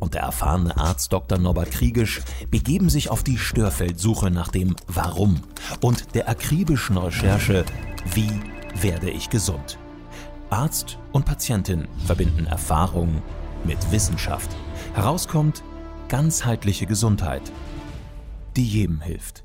[0.00, 1.38] und der erfahrene Arzt Dr.
[1.38, 5.40] Norbert Kriegisch begeben sich auf die Störfeldsuche nach dem Warum
[5.80, 7.64] und der akribischen Recherche
[8.14, 8.32] Wie
[8.80, 9.78] werde ich gesund?
[10.48, 13.22] Arzt und Patientin verbinden Erfahrung
[13.64, 14.50] mit Wissenschaft.
[14.94, 15.62] Herauskommt
[16.08, 17.42] ganzheitliche Gesundheit,
[18.56, 19.44] die jedem hilft.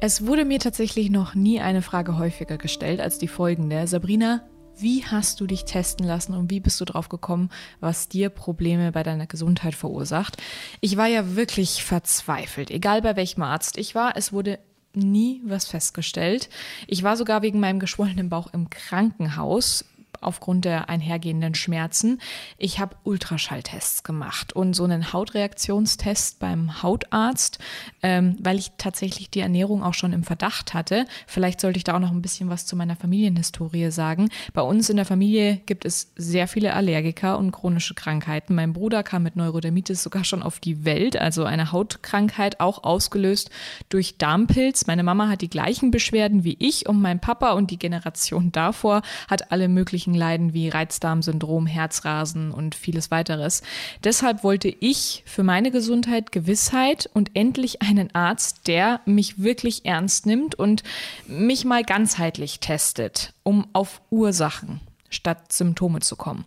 [0.00, 3.86] Es wurde mir tatsächlich noch nie eine Frage häufiger gestellt als die folgende.
[3.86, 4.42] Sabrina,
[4.82, 7.50] wie hast du dich testen lassen und wie bist du drauf gekommen,
[7.80, 10.36] was dir Probleme bei deiner Gesundheit verursacht?
[10.80, 14.16] Ich war ja wirklich verzweifelt, egal bei welchem Arzt ich war.
[14.16, 14.58] Es wurde
[14.94, 16.48] nie was festgestellt.
[16.86, 19.84] Ich war sogar wegen meinem geschwollenen Bauch im Krankenhaus
[20.22, 22.20] aufgrund der einhergehenden Schmerzen.
[22.58, 27.58] Ich habe Ultraschalltests gemacht und so einen Hautreaktionstest beim Hautarzt,
[28.02, 31.06] ähm, weil ich tatsächlich die Ernährung auch schon im Verdacht hatte.
[31.26, 34.28] Vielleicht sollte ich da auch noch ein bisschen was zu meiner Familienhistorie sagen.
[34.52, 38.54] Bei uns in der Familie gibt es sehr viele Allergiker und chronische Krankheiten.
[38.54, 43.50] Mein Bruder kam mit Neurodermitis sogar schon auf die Welt, also eine Hautkrankheit, auch ausgelöst
[43.88, 44.86] durch Darmpilz.
[44.86, 49.02] Meine Mama hat die gleichen Beschwerden wie ich und mein Papa und die Generation davor
[49.28, 53.62] hat alle möglichen möglichen Leiden wie Reizdarmsyndrom, Herzrasen und vieles weiteres.
[54.04, 60.26] Deshalb wollte ich für meine Gesundheit Gewissheit und endlich einen Arzt, der mich wirklich ernst
[60.26, 60.82] nimmt und
[61.26, 66.44] mich mal ganzheitlich testet, um auf Ursachen statt Symptome zu kommen.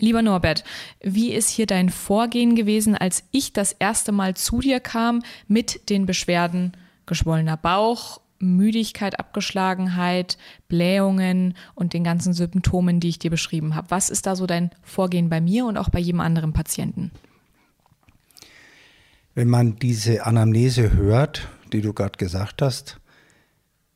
[0.00, 0.64] Lieber Norbert,
[1.00, 5.88] wie ist hier dein Vorgehen gewesen, als ich das erste Mal zu dir kam mit
[5.88, 6.72] den Beschwerden
[7.06, 13.90] geschwollener Bauch, Müdigkeit, Abgeschlagenheit, Blähungen und den ganzen Symptomen, die ich dir beschrieben habe.
[13.90, 17.10] Was ist da so dein Vorgehen bei mir und auch bei jedem anderen Patienten?
[19.34, 23.00] Wenn man diese Anamnese hört, die du gerade gesagt hast,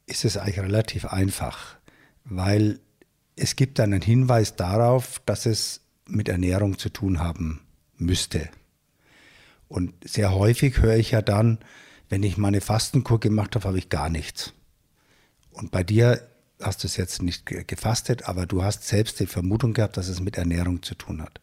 [0.07, 1.77] ist es eigentlich relativ einfach,
[2.25, 2.81] weil
[3.37, 7.61] es gibt einen Hinweis darauf, dass es mit Ernährung zu tun haben
[7.97, 8.49] müsste.
[9.69, 11.59] Und sehr häufig höre ich ja dann,
[12.09, 14.53] wenn ich meine Fastenkur gemacht habe, habe ich gar nichts.
[15.51, 16.29] Und bei dir
[16.61, 20.21] hast du es jetzt nicht gefastet, aber du hast selbst die Vermutung gehabt, dass es
[20.21, 21.41] mit Ernährung zu tun hat.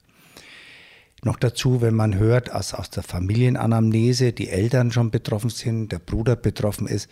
[1.23, 5.99] Noch dazu, wenn man hört, dass aus der Familienanamnese die Eltern schon betroffen sind, der
[5.99, 7.09] Bruder betroffen ist,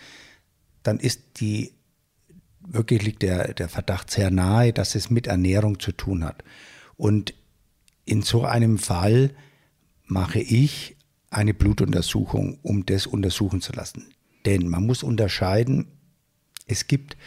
[0.84, 1.74] dann ist die,
[2.60, 6.44] wirklich liegt der, der Verdacht sehr nahe, dass es mit Ernährung zu tun hat.
[6.98, 7.34] Und
[8.06, 9.32] in so einem Fall
[10.06, 10.98] mache ich
[11.36, 14.14] eine Blutuntersuchung, um das untersuchen zu lassen.
[14.46, 15.88] Denn man muss unterscheiden,
[16.68, 17.18] es gibt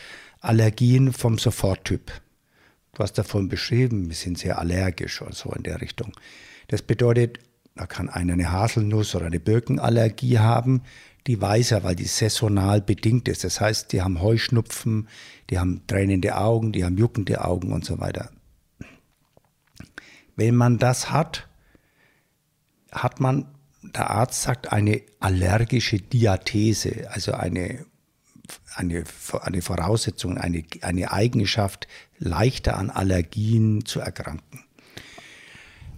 [0.41, 2.13] Allergien vom Soforttyp.
[2.93, 6.13] Du hast davon beschrieben, wir sind sehr allergisch oder so in der Richtung.
[6.69, 7.39] Das bedeutet,
[7.75, 10.83] da kann einer eine Haselnuss oder eine Birkenallergie haben,
[11.27, 13.45] die weiß er, weil die saisonal bedingt ist.
[13.45, 15.09] Das heißt, die haben Heuschnupfen,
[15.51, 18.31] die haben tränende Augen, die haben juckende Augen und so weiter.
[20.37, 21.49] Wenn man das hat,
[22.93, 23.47] hat man
[23.95, 27.85] der Arzt sagt, eine allergische Diathese, also eine,
[28.75, 29.05] eine,
[29.41, 31.89] eine Voraussetzung, eine, eine Eigenschaft,
[32.19, 34.65] leichter an Allergien zu erkranken.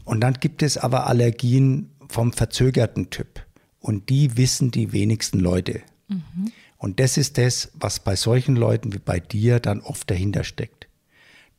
[0.05, 3.45] Und dann gibt es aber Allergien vom verzögerten Typ.
[3.81, 5.83] Und die wissen die wenigsten Leute.
[6.09, 6.53] Mhm.
[6.79, 10.89] Und das ist das, was bei solchen Leuten wie bei dir dann oft dahinter steckt.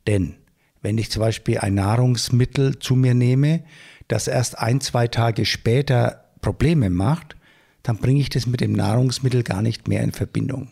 [0.07, 0.35] Denn
[0.81, 3.63] wenn ich zum Beispiel ein Nahrungsmittel zu mir nehme,
[4.09, 7.38] das erst ein, zwei Tage später Probleme macht,
[7.84, 10.70] dann bringe ich das mit dem Nahrungsmittel gar nicht mehr in Verbindung.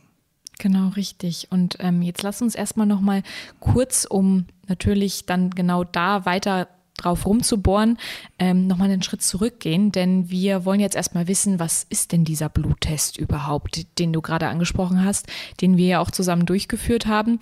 [0.60, 1.48] Genau, richtig.
[1.52, 3.24] Und ähm, jetzt lass uns erstmal nochmal
[3.60, 7.98] kurz, um natürlich dann genau da weiter drauf rumzubohren,
[8.40, 12.50] ähm, nochmal einen Schritt zurückgehen, denn wir wollen jetzt erstmal wissen, was ist denn dieser
[12.50, 15.28] Bluttest überhaupt, den du gerade angesprochen hast,
[15.62, 17.38] den wir ja auch zusammen durchgeführt haben.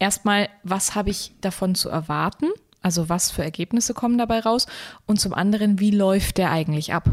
[0.00, 2.46] Erstmal, was habe ich davon zu erwarten?
[2.82, 4.66] Also was für Ergebnisse kommen dabei raus?
[5.06, 7.10] Und zum anderen, wie läuft der eigentlich ab?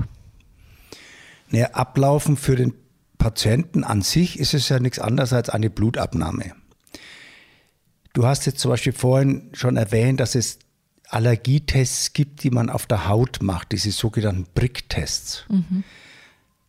[1.50, 2.74] Naja, ablaufen für den
[3.18, 6.54] Patienten an sich ist es ja nichts anderes als eine Blutabnahme.
[8.14, 10.60] Du hast jetzt zum Beispiel vorhin schon erwähnt, dass es
[11.10, 15.46] Allergietests gibt, die man auf der Haut macht, diese sogenannten Brick-Tests.
[15.50, 15.84] Mhm.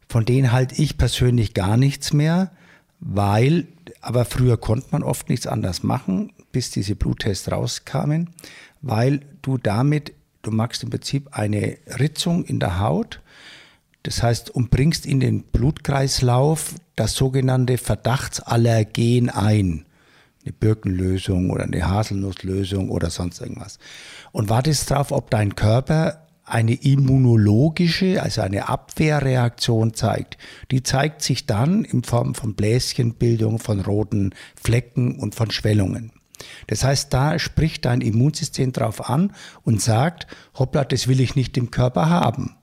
[0.08, 2.52] Von denen halte ich persönlich gar nichts mehr,
[3.00, 3.66] weil,
[4.00, 8.30] aber früher konnte man oft nichts anderes machen, bis diese Bluttests rauskamen,
[8.86, 13.20] weil du damit, du machst im Prinzip eine Ritzung in der Haut,
[14.02, 19.86] das heißt, und bringst in den Blutkreislauf das sogenannte Verdachtsallergen ein.
[20.44, 23.78] eine Birkenlösung oder eine Haselnusslösung oder sonst irgendwas.
[24.30, 30.36] Und wartest darauf, ob dein Körper eine immunologische, also eine Abwehrreaktion zeigt.
[30.70, 36.12] Die zeigt sich dann in Form von Bläschenbildung, von roten Flecken und von Schwellungen.
[36.66, 39.32] Das heißt, da spricht dein Immunsystem drauf an
[39.62, 40.26] und sagt,
[40.58, 42.56] hoppla, das will ich nicht im Körper haben.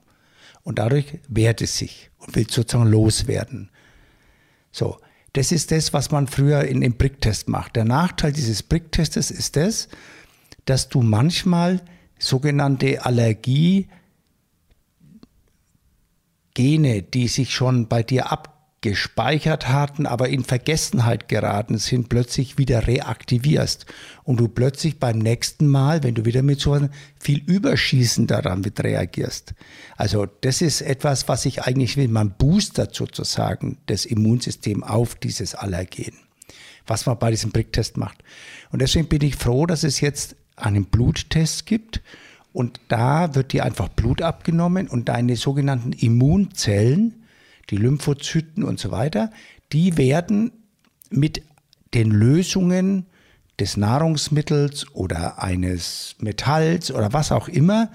[0.62, 3.70] Und dadurch wehrt es sich und will sozusagen loswerden.
[4.70, 4.98] So,
[5.32, 7.76] das ist das, was man früher in dem Bricktest macht.
[7.76, 9.88] Der Nachteil dieses Bricktestes ist das,
[10.64, 11.80] dass du manchmal
[12.18, 13.88] sogenannte Allergie
[16.54, 18.30] Gene, die sich schon bei dir
[18.82, 23.86] abgespeichert hatten, aber in Vergessenheit geraten sind, plötzlich wieder reaktivierst
[24.24, 26.88] und du plötzlich beim nächsten Mal, wenn du wieder mit so
[27.20, 29.54] viel überschießender damit reagierst.
[29.96, 32.08] Also das ist etwas, was ich eigentlich will.
[32.08, 36.16] Man boostert sozusagen das Immunsystem auf dieses Allergen,
[36.84, 38.18] was man bei diesem Bricktest macht.
[38.72, 42.02] Und deswegen bin ich froh, dass es jetzt einen Bluttest gibt.
[42.52, 47.21] Und da wird dir einfach Blut abgenommen und deine sogenannten Immunzellen,
[47.70, 49.30] die Lymphozyten und so weiter,
[49.72, 50.52] die werden
[51.10, 51.42] mit
[51.94, 53.06] den Lösungen
[53.60, 57.90] des Nahrungsmittels oder eines Metalls oder was auch immer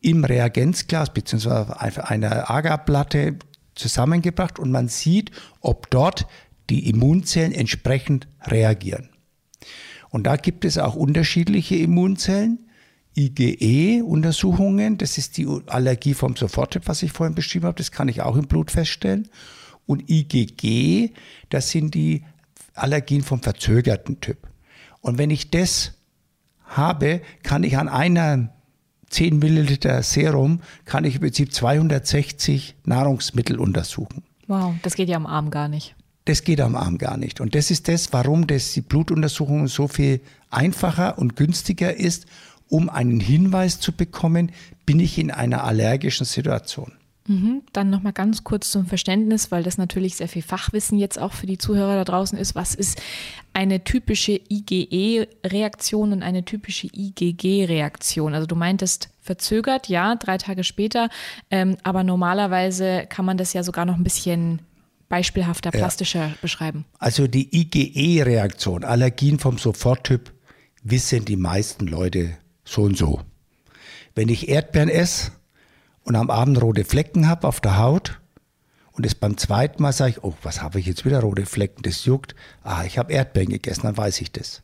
[0.00, 1.72] im Reagenzglas bzw.
[2.00, 3.38] einer Agarplatte
[3.74, 5.30] zusammengebracht und man sieht,
[5.60, 6.26] ob dort
[6.70, 9.10] die Immunzellen entsprechend reagieren.
[10.10, 12.67] Und da gibt es auch unterschiedliche Immunzellen.
[13.18, 18.22] IgE-Untersuchungen, das ist die Allergie vom Soforttyp, was ich vorhin beschrieben habe, das kann ich
[18.22, 19.28] auch im Blut feststellen.
[19.86, 21.10] Und IgG,
[21.48, 22.24] das sind die
[22.74, 24.48] Allergien vom verzögerten Typ.
[25.00, 25.94] Und wenn ich das
[26.64, 28.50] habe, kann ich an einer
[29.10, 34.22] 10 Milliliter Serum, kann ich im Prinzip 260 Nahrungsmittel untersuchen.
[34.46, 35.94] Wow, das geht ja am Arm gar nicht.
[36.26, 37.40] Das geht am Arm gar nicht.
[37.40, 42.26] Und das ist das, warum das die Blutuntersuchung so viel einfacher und günstiger ist,
[42.68, 44.52] um einen Hinweis zu bekommen,
[44.86, 46.92] bin ich in einer allergischen Situation.
[47.28, 47.62] Mhm.
[47.74, 51.46] Dann nochmal ganz kurz zum Verständnis, weil das natürlich sehr viel Fachwissen jetzt auch für
[51.46, 52.54] die Zuhörer da draußen ist.
[52.54, 53.00] Was ist
[53.52, 58.34] eine typische IgE-Reaktion und eine typische IgG-Reaktion?
[58.34, 61.10] Also du meintest verzögert, ja, drei Tage später,
[61.50, 64.62] ähm, aber normalerweise kann man das ja sogar noch ein bisschen
[65.10, 66.34] beispielhafter, plastischer ja.
[66.40, 66.86] beschreiben?
[66.98, 70.32] Also die IgE-Reaktion, Allergien vom Soforttyp,
[70.82, 72.38] wissen die meisten Leute
[72.68, 73.20] so und so.
[74.14, 75.32] Wenn ich Erdbeeren esse
[76.04, 78.20] und am Abend rote Flecken habe auf der Haut
[78.92, 81.82] und es beim zweiten Mal sage ich, oh, was habe ich jetzt wieder rote Flecken,
[81.82, 82.34] das juckt.
[82.62, 84.62] Ah, ich habe Erdbeeren gegessen, dann weiß ich das.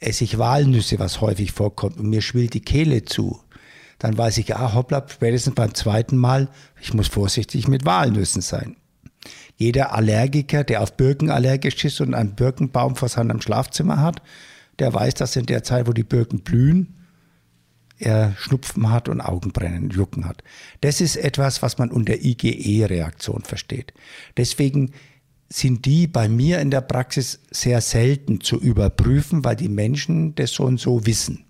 [0.00, 3.40] Esse ich Walnüsse, was häufig vorkommt, und mir schwillt die Kehle zu,
[3.98, 6.48] dann weiß ich, ah, hoppla, spätestens beim zweiten Mal,
[6.80, 8.76] ich muss vorsichtig mit Walnüssen sein.
[9.56, 14.22] Jeder Allergiker, der auf Birken allergisch ist und einen Birkenbaum vor seinem Schlafzimmer hat,
[14.78, 16.97] der weiß, dass in der Zeit, wo die Birken blühen,
[17.98, 20.42] er Schnupfen hat und Augenbrennen, Jucken hat.
[20.80, 23.92] Das ist etwas, was man unter IgE-Reaktion versteht.
[24.36, 24.92] Deswegen
[25.48, 30.52] sind die bei mir in der Praxis sehr selten zu überprüfen, weil die Menschen das
[30.52, 31.44] so und so wissen.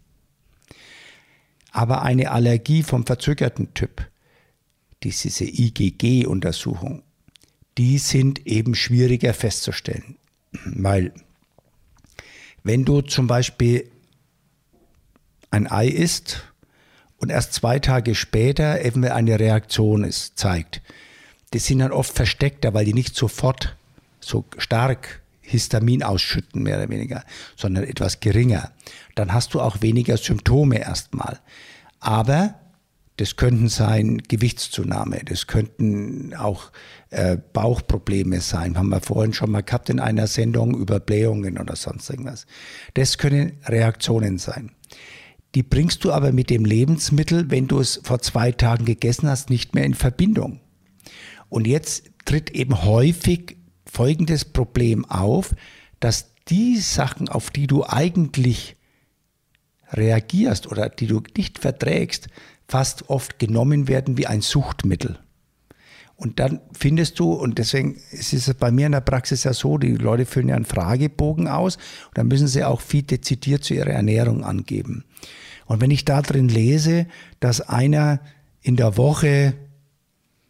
[1.70, 4.08] Aber eine Allergie vom verzögerten Typ,
[5.02, 7.02] diese IgG-Untersuchung,
[7.76, 10.16] die sind eben schwieriger festzustellen.
[10.64, 11.12] Weil
[12.64, 13.90] wenn du zum Beispiel
[15.50, 16.42] ein Ei isst
[17.18, 20.82] und erst zwei Tage später eben eine Reaktion ist, zeigt,
[21.52, 23.76] die sind dann oft versteckter, weil die nicht sofort
[24.20, 27.24] so stark Histamin ausschütten, mehr oder weniger,
[27.56, 28.72] sondern etwas geringer.
[29.14, 31.40] Dann hast du auch weniger Symptome erstmal.
[32.00, 32.54] Aber
[33.16, 36.70] das könnten sein Gewichtszunahme, das könnten auch
[37.10, 41.74] äh, Bauchprobleme sein, haben wir vorhin schon mal gehabt in einer Sendung über Blähungen oder
[41.74, 42.46] sonst irgendwas.
[42.94, 44.70] Das können Reaktionen sein.
[45.54, 49.50] Die bringst du aber mit dem Lebensmittel, wenn du es vor zwei Tagen gegessen hast,
[49.50, 50.60] nicht mehr in Verbindung.
[51.48, 55.54] Und jetzt tritt eben häufig folgendes Problem auf,
[56.00, 58.76] dass die Sachen, auf die du eigentlich
[59.90, 62.28] reagierst oder die du nicht verträgst,
[62.66, 65.18] fast oft genommen werden wie ein Suchtmittel.
[66.18, 69.78] Und dann findest du, und deswegen ist es bei mir in der Praxis ja so,
[69.78, 73.74] die Leute füllen ja einen Fragebogen aus und dann müssen sie auch viel dezidiert zu
[73.74, 75.04] ihrer Ernährung angeben.
[75.66, 77.06] Und wenn ich da drin lese,
[77.38, 78.18] dass einer
[78.62, 79.54] in der Woche,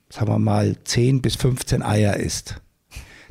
[0.09, 2.63] sagen wir mal, 10 bis 15 Eier isst,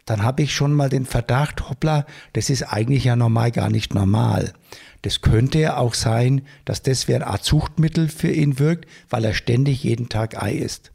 [0.06, 3.96] dann habe ich schon mal den Verdacht, hoppla, das ist eigentlich ja normal gar nicht
[3.96, 4.54] normal.
[5.02, 9.26] Das könnte ja auch sein, dass das wie eine Art Suchtmittel für ihn wirkt, weil
[9.26, 10.92] er ständig jeden Tag Ei isst.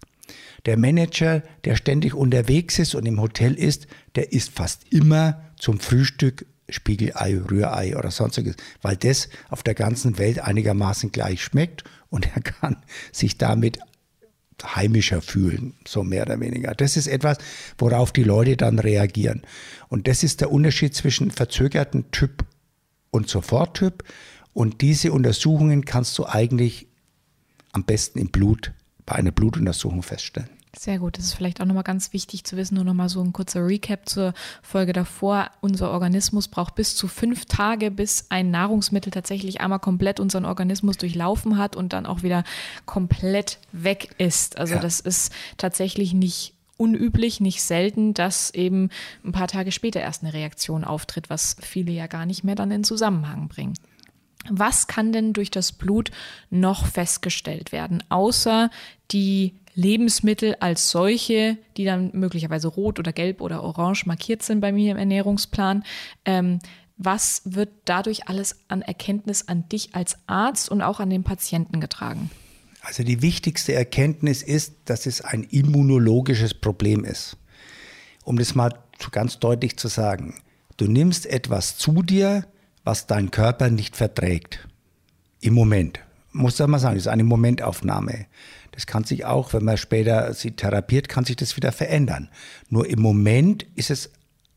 [0.67, 5.81] Der Manager, der ständig unterwegs ist und im Hotel ist, der isst fast immer zum
[5.81, 12.35] Frühstück Spiegelei, Rührei oder sonstiges, weil das auf der ganzen Welt einigermaßen gleich schmeckt und
[12.35, 12.77] er kann
[13.13, 13.79] sich damit
[14.63, 16.75] heimischer fühlen, so mehr oder weniger.
[16.75, 17.39] Das ist etwas,
[17.79, 19.43] worauf die Leute dann reagieren.
[19.89, 22.45] Und das ist der Unterschied zwischen verzögerten Typ
[23.11, 24.05] und Soforttyp.
[24.53, 26.87] Und diese Untersuchungen kannst du eigentlich
[27.73, 28.73] am besten im Blut,
[29.13, 30.49] bei einer Blutuntersuchung feststellen.
[30.75, 31.19] Sehr gut.
[31.19, 32.77] Das ist vielleicht auch nochmal ganz wichtig zu wissen.
[32.77, 35.51] Nur nochmal so ein kurzer Recap zur Folge davor.
[35.61, 40.97] Unser Organismus braucht bis zu fünf Tage, bis ein Nahrungsmittel tatsächlich einmal komplett unseren Organismus
[40.97, 42.43] durchlaufen hat und dann auch wieder
[42.87, 44.57] komplett weg ist.
[44.57, 44.81] Also ja.
[44.81, 48.89] das ist tatsächlich nicht unüblich, nicht selten, dass eben
[49.27, 52.71] ein paar Tage später erst eine Reaktion auftritt, was viele ja gar nicht mehr dann
[52.71, 53.75] in Zusammenhang bringen.
[54.51, 56.11] Was kann denn durch das Blut
[56.51, 58.71] noch festgestellt werden, außer
[59.11, 64.73] die Lebensmittel als solche, die dann möglicherweise rot oder gelb oder orange markiert sind bei
[64.73, 65.85] mir im Ernährungsplan.
[66.25, 66.59] Ähm,
[66.99, 71.81] was wird dadurch alles an Erkenntnis an dich als Arzt und auch an den Patienten
[71.81, 72.31] getragen?
[72.83, 77.37] Also die wichtigste Erkenntnis ist, dass es ein immunologisches Problem ist.
[78.25, 78.75] Um das mal
[79.11, 80.35] ganz deutlich zu sagen.
[80.77, 82.47] Du nimmst etwas zu dir,
[82.85, 84.69] was dein Körper nicht verträgt.
[85.41, 86.01] Im Moment.
[86.33, 88.27] Muss mal sagen, das ist eine Momentaufnahme.
[88.71, 92.31] Das kann sich auch, wenn man später sie therapiert, kann sich das wieder verändern.
[92.71, 94.11] Nur im Moment ist es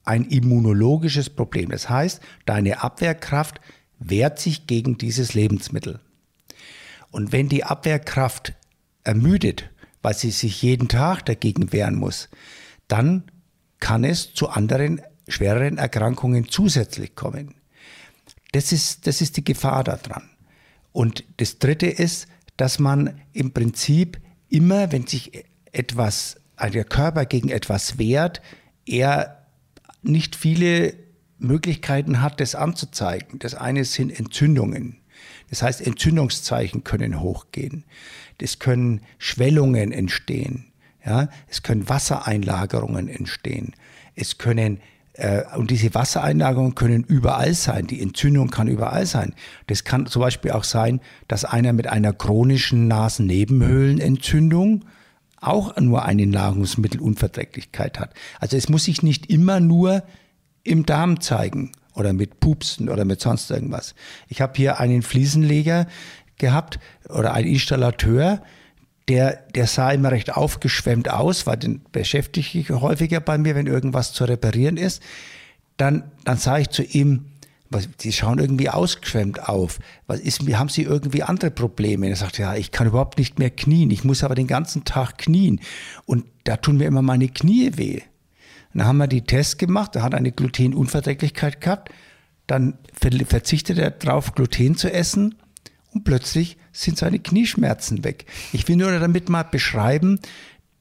[0.06, 1.70] ein immunologisches Problem.
[1.70, 3.60] Das heißt, deine Abwehrkraft
[4.00, 6.00] wehrt sich gegen dieses Lebensmittel.
[7.12, 8.54] Und wenn die Abwehrkraft
[9.04, 9.70] ermüdet,
[10.02, 12.30] weil sie sich jeden Tag dagegen wehren muss,
[12.88, 13.24] dann
[13.80, 17.56] kann es zu anderen schwereren Erkrankungen zusätzlich kommen.
[18.56, 20.30] Das ist, das ist die Gefahr daran.
[20.94, 25.44] Und das Dritte ist, dass man im Prinzip immer, wenn sich
[25.74, 28.42] etwas, der Körper gegen etwas wehrt,
[28.86, 29.46] er
[30.04, 30.94] nicht viele
[31.38, 33.40] Möglichkeiten hat, das anzuzeigen.
[33.40, 35.02] Das eine sind Entzündungen.
[35.50, 37.84] Das heißt, Entzündungszeichen können hochgehen.
[38.38, 40.72] Es können Schwellungen entstehen.
[41.06, 43.76] Ja, es können Wassereinlagerungen entstehen.
[44.16, 44.80] Es können
[45.56, 47.88] und diese Wassereinlagerungen können überall sein.
[47.88, 49.34] Die Entzündung kann überall sein.
[49.68, 54.84] Das kann zum Beispiel auch sein, dass einer mit einer chronischen Nasennebenhöhlenentzündung
[55.40, 58.14] auch nur eine Nahrungsmittelunverträglichkeit hat.
[58.40, 60.04] Also es muss sich nicht immer nur
[60.64, 63.96] im Darm zeigen oder mit Pupsen oder mit sonst irgendwas.
[64.28, 65.88] Ich habe hier einen Fliesenleger
[66.38, 68.42] gehabt oder einen Installateur,
[69.08, 73.68] der, der sah immer recht aufgeschwemmt aus, weil den beschäftige ich häufiger bei mir, wenn
[73.68, 75.02] irgendwas zu reparieren ist.
[75.78, 77.26] Dann, dann sage ich zu ihm,
[77.70, 79.80] was, Sie schauen irgendwie ausgeschwemmt auf.
[80.08, 82.08] Was ist, haben Sie irgendwie andere Probleme?
[82.08, 83.92] Er sagt, ja, ich kann überhaupt nicht mehr knien.
[83.92, 85.60] Ich muss aber den ganzen Tag knien.
[86.06, 88.02] Und da tun mir immer meine Knie weh.
[88.74, 89.96] dann haben wir die Tests gemacht.
[89.96, 91.90] Er hat eine Glutenunverträglichkeit gehabt.
[92.48, 95.36] Dann verzichtet er darauf, Gluten zu essen
[95.96, 98.26] und plötzlich sind seine Knieschmerzen weg.
[98.52, 100.20] Ich will nur damit mal beschreiben,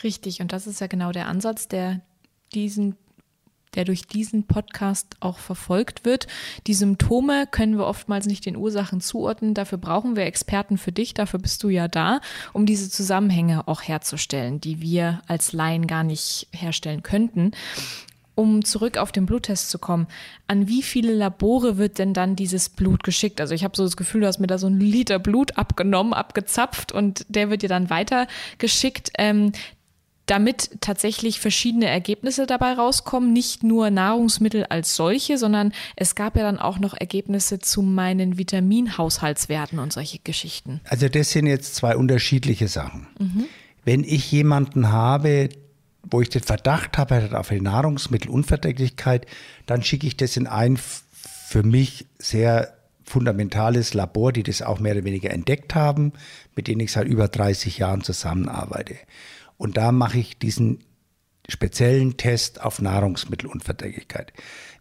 [0.02, 2.00] Richtig, und das ist ja genau der Ansatz, der
[2.54, 2.96] diesen
[3.74, 6.26] der durch diesen Podcast auch verfolgt wird.
[6.66, 9.54] Die Symptome können wir oftmals nicht den Ursachen zuordnen.
[9.54, 11.14] Dafür brauchen wir Experten für dich.
[11.14, 12.20] Dafür bist du ja da,
[12.52, 17.52] um diese Zusammenhänge auch herzustellen, die wir als Laien gar nicht herstellen könnten.
[18.34, 20.06] Um zurück auf den Bluttest zu kommen,
[20.46, 23.40] an wie viele Labore wird denn dann dieses Blut geschickt?
[23.40, 26.12] Also ich habe so das Gefühl, du hast mir da so einen Liter Blut abgenommen,
[26.12, 29.10] abgezapft und der wird dir dann weitergeschickt.
[29.18, 29.50] Ähm,
[30.28, 33.32] damit tatsächlich verschiedene Ergebnisse dabei rauskommen.
[33.32, 38.38] Nicht nur Nahrungsmittel als solche, sondern es gab ja dann auch noch Ergebnisse zu meinen
[38.38, 40.80] Vitaminhaushaltswerten und solche Geschichten.
[40.84, 43.06] Also das sind jetzt zwei unterschiedliche Sachen.
[43.18, 43.46] Mhm.
[43.84, 45.48] Wenn ich jemanden habe,
[46.02, 49.26] wo ich den Verdacht habe, er hat auf eine Nahrungsmittelunverträglichkeit,
[49.66, 50.78] dann schicke ich das in ein
[51.48, 56.12] für mich sehr fundamentales Labor, die das auch mehr oder weniger entdeckt haben,
[56.54, 58.96] mit denen ich seit über 30 Jahren zusammenarbeite.
[59.58, 60.84] Und da mache ich diesen
[61.48, 64.32] speziellen Test auf Nahrungsmittelunverträglichkeit.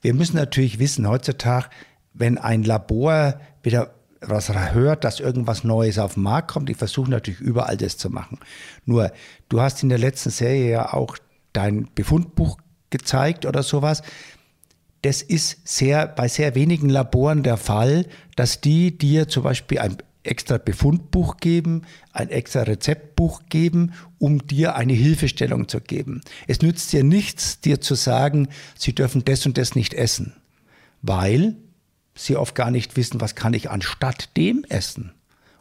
[0.01, 1.69] Wir müssen natürlich wissen, heutzutage,
[2.13, 6.69] wenn ein Labor wieder was hört, dass irgendwas Neues auf den Markt kommt.
[6.69, 8.39] Die versuchen natürlich überall das zu machen.
[8.85, 9.11] Nur,
[9.49, 11.17] du hast in der letzten Serie ja auch
[11.53, 12.57] dein Befundbuch
[12.89, 14.01] gezeigt oder sowas.
[15.03, 19.97] Das ist sehr, bei sehr wenigen Laboren der Fall, dass die dir zum Beispiel ein
[20.27, 26.21] extra Befundbuch geben, ein extra Rezeptbuch geben, um dir eine Hilfestellung zu geben.
[26.47, 30.33] Es nützt dir nichts, dir zu sagen, sie dürfen das und das nicht essen,
[31.01, 31.55] weil
[32.15, 35.13] sie oft gar nicht wissen, was kann ich anstatt dem essen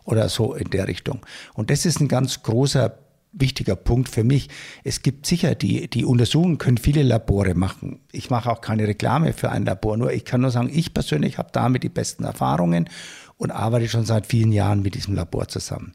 [0.04, 1.24] oder so in der Richtung.
[1.54, 2.98] Und das ist ein ganz großer
[3.38, 4.48] wichtiger Punkt für mich.
[4.82, 8.00] Es gibt sicher, die, die Untersuchungen können viele Labore machen.
[8.10, 11.38] Ich mache auch keine Reklame für ein Labor, nur ich kann nur sagen, ich persönlich
[11.38, 12.88] habe damit die besten Erfahrungen
[13.38, 15.92] und arbeite schon seit vielen Jahren mit diesem Labor zusammen.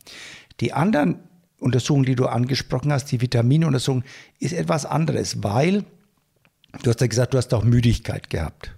[0.60, 1.19] Die anderen
[1.60, 4.03] Untersuchungen, die du angesprochen hast, die Vitaminuntersuchung,
[4.39, 5.86] ist etwas anderes, weil
[6.83, 8.75] du hast ja gesagt, du hast auch Müdigkeit gehabt.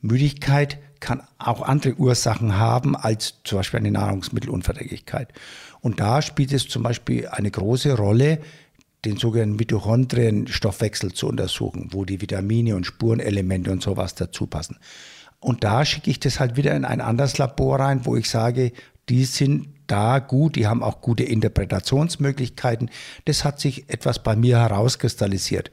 [0.00, 5.32] Müdigkeit kann auch andere Ursachen haben als zum Beispiel eine Nahrungsmittelunverträglichkeit.
[5.80, 8.38] Und da spielt es zum Beispiel eine große Rolle,
[9.04, 14.78] den sogenannten Mitochondrien-Stoffwechsel zu untersuchen, wo die Vitamine und Spurenelemente und sowas dazu passen.
[15.42, 18.72] Und da schicke ich das halt wieder in ein anderes Labor rein, wo ich sage,
[19.08, 22.90] die sind da gut, die haben auch gute Interpretationsmöglichkeiten.
[23.24, 25.70] Das hat sich etwas bei mir herauskristallisiert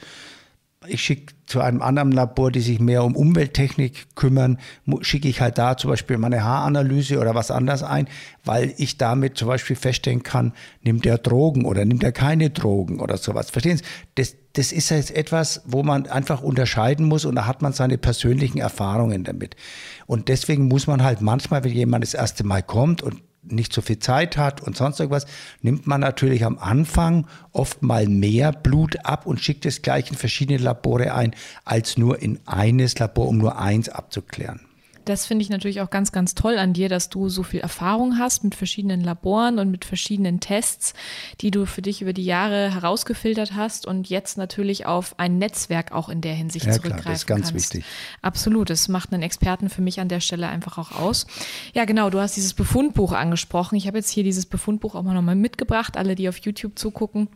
[0.88, 4.60] ich schicke zu einem anderen Labor, die sich mehr um Umwelttechnik kümmern,
[5.02, 8.08] schicke ich halt da zum Beispiel meine Haaranalyse oder was anderes ein,
[8.46, 13.02] weil ich damit zum Beispiel feststellen kann, nimmt er Drogen oder nimmt er keine Drogen
[13.02, 13.50] oder sowas.
[13.50, 13.84] Verstehen Sie?
[14.16, 17.98] Das, das ist jetzt etwas, wo man einfach unterscheiden muss und da hat man seine
[17.98, 19.58] persönlichen Erfahrungen damit.
[20.06, 23.82] Und deswegen muss man halt manchmal, wenn jemand das erste Mal kommt und nicht so
[23.82, 25.26] viel Zeit hat und sonst irgendwas,
[25.62, 30.18] nimmt man natürlich am Anfang oft mal mehr Blut ab und schickt es gleich in
[30.18, 34.69] verschiedene Labore ein, als nur in eines Labor, um nur eins abzuklären.
[35.10, 38.20] Das finde ich natürlich auch ganz, ganz toll an dir, dass du so viel Erfahrung
[38.20, 40.94] hast mit verschiedenen Laboren und mit verschiedenen Tests,
[41.42, 45.94] die du für dich über die Jahre herausgefiltert hast und jetzt natürlich auf ein Netzwerk
[45.94, 47.74] auch in der Hinsicht ja, zurückgreifen klar, das ist ganz kannst.
[47.74, 47.86] wichtig.
[48.22, 51.26] Absolut, das macht einen Experten für mich an der Stelle einfach auch aus.
[51.74, 53.78] Ja, genau, du hast dieses Befundbuch angesprochen.
[53.78, 55.98] Ich habe jetzt hier dieses Befundbuch auch mal nochmal mitgebracht.
[55.98, 57.30] Alle, die auf YouTube zugucken,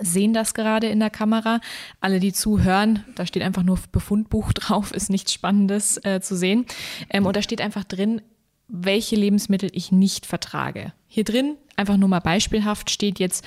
[0.00, 1.60] sehen das gerade in der Kamera.
[2.00, 6.66] Alle, die zuhören, da steht einfach nur Befundbuch drauf, ist nichts Spannendes äh, zu sehen.
[7.10, 8.22] Ähm, und da steht einfach drin,
[8.68, 10.92] welche Lebensmittel ich nicht vertrage.
[11.06, 13.44] Hier drin, einfach nur mal beispielhaft, steht jetzt,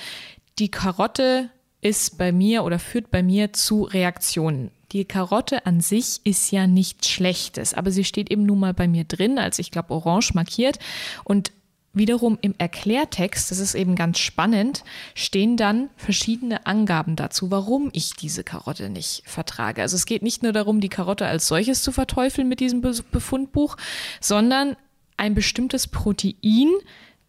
[0.58, 1.48] die Karotte
[1.80, 4.70] ist bei mir oder führt bei mir zu Reaktionen.
[4.92, 8.86] Die Karotte an sich ist ja nichts Schlechtes, aber sie steht eben nun mal bei
[8.86, 10.78] mir drin, als ich glaube orange markiert.
[11.24, 11.52] Und
[11.94, 14.82] Wiederum im Erklärtext, das ist eben ganz spannend,
[15.14, 19.82] stehen dann verschiedene Angaben dazu, warum ich diese Karotte nicht vertrage.
[19.82, 23.76] Also es geht nicht nur darum, die Karotte als solches zu verteufeln mit diesem Befundbuch,
[24.20, 24.76] sondern
[25.18, 26.70] ein bestimmtes Protein,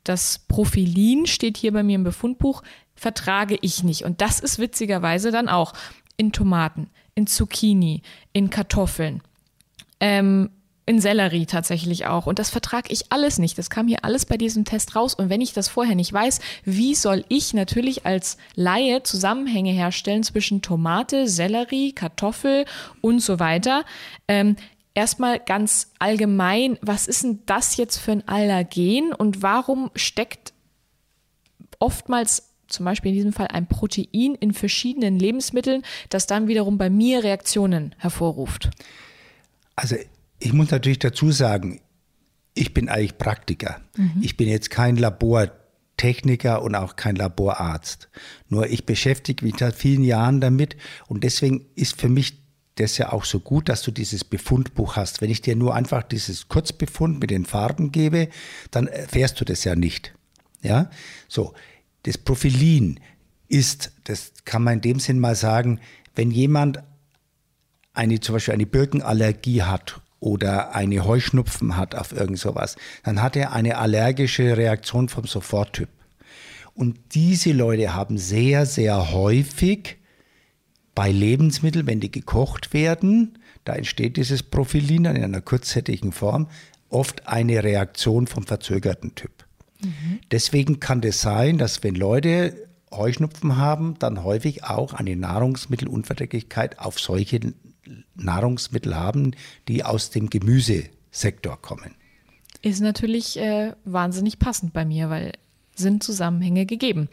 [0.06, 2.64] das Profilin steht hier bei mir im Befundbuch,
[2.96, 4.04] vertrage ich nicht.
[4.04, 5.74] Und das ist witzigerweise dann auch
[6.18, 9.22] in Tomaten, in Zucchini, in Kartoffeln.
[10.00, 10.50] Ähm,
[10.86, 12.26] in Sellerie tatsächlich auch.
[12.26, 13.58] Und das vertrage ich alles nicht.
[13.58, 15.14] Das kam hier alles bei diesem Test raus.
[15.14, 20.24] Und wenn ich das vorher nicht weiß, wie soll ich natürlich als Laie Zusammenhänge herstellen
[20.24, 22.66] zwischen Tomate, Sellerie, Kartoffel
[23.02, 23.86] und so weiter?
[24.28, 24.58] Ähm,
[24.94, 30.54] erstmal ganz allgemein, was ist denn das jetzt für ein Allergen und warum steckt
[31.80, 36.90] oftmals zum Beispiel in diesem Fall ein Protein in verschiedenen Lebensmitteln, das dann wiederum bei
[36.90, 38.70] mir Reaktionen hervorruft?
[39.76, 39.96] Also
[40.44, 41.80] ich muss natürlich dazu sagen,
[42.54, 43.80] ich bin eigentlich Praktiker.
[43.96, 44.22] Mhm.
[44.22, 48.10] Ich bin jetzt kein Labortechniker und auch kein Laborarzt.
[48.50, 50.76] Nur ich beschäftige mich seit vielen Jahren damit
[51.08, 52.44] und deswegen ist für mich
[52.76, 55.22] das ja auch so gut, dass du dieses Befundbuch hast.
[55.22, 58.28] Wenn ich dir nur einfach dieses Kurzbefund mit den Farben gebe,
[58.72, 60.14] dann erfährst du das ja nicht.
[60.62, 60.90] Ja,
[61.28, 61.54] so.
[62.04, 63.00] Das Profilin
[63.48, 65.80] ist, das kann man in dem Sinn mal sagen,
[66.16, 66.84] wenn jemand
[67.94, 73.36] eine, zum Beispiel eine Birkenallergie hat oder eine Heuschnupfen hat auf irgend sowas, dann hat
[73.36, 75.90] er eine allergische Reaktion vom Soforttyp.
[76.74, 79.98] Und diese Leute haben sehr, sehr häufig
[80.96, 86.48] bei Lebensmitteln, wenn die gekocht werden, da entsteht dieses Profilin in einer kurzzeitigen Form,
[86.88, 89.46] oft eine Reaktion vom verzögerten Typ.
[89.82, 90.20] Mhm.
[90.32, 96.80] Deswegen kann es das sein, dass wenn Leute Heuschnupfen haben, dann häufig auch eine Nahrungsmittelunverträglichkeit
[96.80, 97.40] auf solche
[98.16, 99.36] Nahrungsmittel haben,
[99.68, 101.96] die aus dem Gemüsesektor kommen.
[102.62, 105.34] Ist natürlich äh, wahnsinnig passend bei mir, weil
[105.76, 107.10] sind Zusammenhänge gegeben.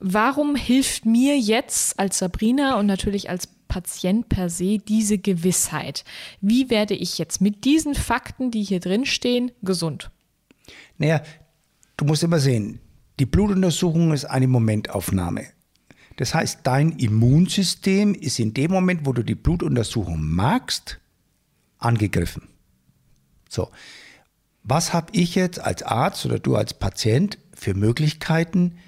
[0.00, 6.04] Warum hilft mir jetzt als Sabrina und natürlich als Patient per se diese Gewissheit?
[6.40, 10.10] Wie werde ich jetzt mit diesen Fakten, die hier drin stehen, gesund?
[10.98, 11.22] Naja,
[11.96, 12.80] du musst immer sehen,
[13.20, 15.46] die Blutuntersuchung ist eine Momentaufnahme.
[16.16, 21.00] Das heißt, dein Immunsystem ist in dem Moment, wo du die Blutuntersuchung magst,
[21.78, 22.48] angegriffen.
[23.48, 23.70] So,
[24.62, 28.78] was habe ich jetzt als Arzt oder du als Patient für Möglichkeiten,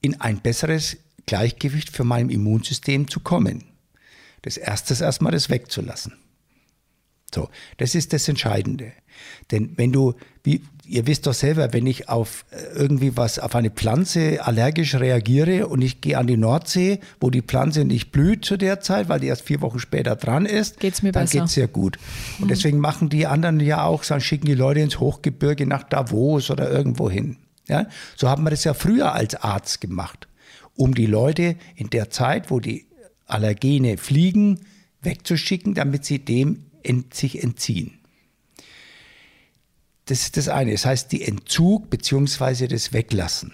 [0.00, 3.64] in ein besseres Gleichgewicht für mein Immunsystem zu kommen?
[4.42, 6.12] Das erste ist erstmal das wegzulassen.
[7.34, 8.92] So, das ist das Entscheidende.
[9.50, 10.62] Denn wenn du, wie,
[10.94, 15.66] ihr wisst doch selber, wenn ich auf äh, irgendwie was, auf eine Pflanze allergisch reagiere
[15.66, 19.18] und ich gehe an die Nordsee, wo die Pflanze nicht blüht zu der Zeit, weil
[19.18, 21.40] die erst vier Wochen später dran ist, geht's mir dann besser.
[21.40, 21.98] geht's sehr gut.
[22.38, 26.48] Und deswegen machen die anderen ja auch, dann schicken die Leute ins Hochgebirge nach Davos
[26.50, 27.38] oder irgendwo hin.
[27.66, 27.88] Ja?
[28.14, 30.28] So haben wir das ja früher als Arzt gemacht,
[30.76, 32.86] um die Leute in der Zeit, wo die
[33.26, 34.60] Allergene fliegen,
[35.02, 37.98] wegzuschicken, damit sie dem ent sich entziehen.
[40.06, 40.72] Das ist das eine.
[40.72, 42.66] Das heißt, die Entzug bzw.
[42.66, 43.52] das Weglassen.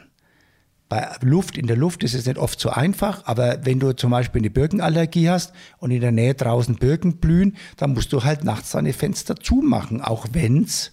[0.88, 4.10] Bei Luft, in der Luft ist es nicht oft so einfach, aber wenn du zum
[4.10, 8.42] Beispiel eine Birkenallergie hast und in der Nähe draußen Birken blühen, dann musst du halt
[8.42, 10.92] nachts deine Fenster zumachen, auch wenn es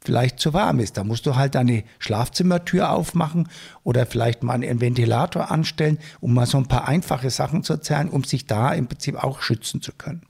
[0.00, 0.96] vielleicht zu warm ist.
[0.96, 3.48] Da musst du halt deine Schlafzimmertür aufmachen
[3.82, 8.08] oder vielleicht mal einen Ventilator anstellen, um mal so ein paar einfache Sachen zu erzählen,
[8.08, 10.22] um sich da im Prinzip auch schützen zu können.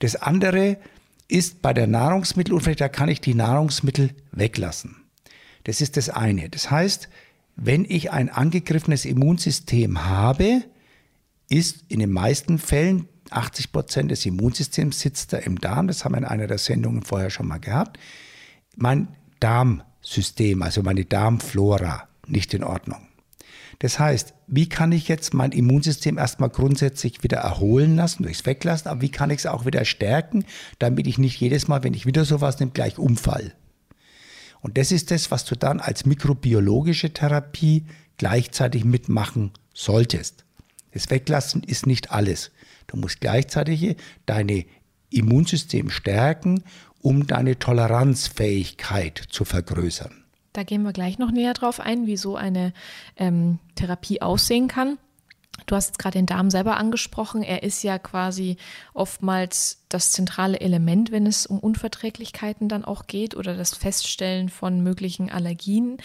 [0.00, 0.76] Das andere
[1.32, 4.96] ist bei der Nahrungsmittelunfähigkeit, da kann ich die Nahrungsmittel weglassen.
[5.64, 6.50] Das ist das eine.
[6.50, 7.08] Das heißt,
[7.56, 10.62] wenn ich ein angegriffenes Immunsystem habe,
[11.48, 15.88] ist in den meisten Fällen 80 Prozent des Immunsystems sitzt da im Darm.
[15.88, 17.98] Das haben wir in einer der Sendungen vorher schon mal gehabt.
[18.76, 19.08] Mein
[19.40, 23.08] Darmsystem, also meine Darmflora, nicht in Ordnung.
[23.82, 28.88] Das heißt, wie kann ich jetzt mein Immunsystem erstmal grundsätzlich wieder erholen lassen, durchs Weglassen,
[28.88, 30.44] aber wie kann ich es auch wieder stärken,
[30.78, 33.52] damit ich nicht jedes Mal, wenn ich wieder sowas nehme, gleich umfall.
[34.60, 37.86] Und das ist das, was du dann als mikrobiologische Therapie
[38.18, 40.44] gleichzeitig mitmachen solltest.
[40.92, 42.52] Das Weglassen ist nicht alles.
[42.86, 44.64] Du musst gleichzeitig deine
[45.10, 46.62] Immunsystem stärken,
[47.00, 50.21] um deine Toleranzfähigkeit zu vergrößern.
[50.52, 52.72] Da gehen wir gleich noch näher drauf ein, wie so eine
[53.16, 54.98] ähm, Therapie aussehen kann.
[55.66, 57.42] Du hast jetzt gerade den Darm selber angesprochen.
[57.42, 58.56] Er ist ja quasi
[58.94, 64.82] oftmals das zentrale Element, wenn es um Unverträglichkeiten dann auch geht oder das Feststellen von
[64.82, 65.98] möglichen Allergien.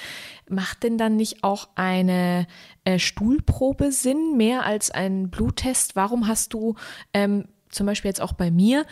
[0.50, 2.46] Macht denn dann nicht auch eine
[2.84, 5.96] äh, Stuhlprobe Sinn, mehr als ein Bluttest?
[5.96, 6.76] Warum hast du
[7.14, 8.86] ähm, zum Beispiel jetzt auch bei mir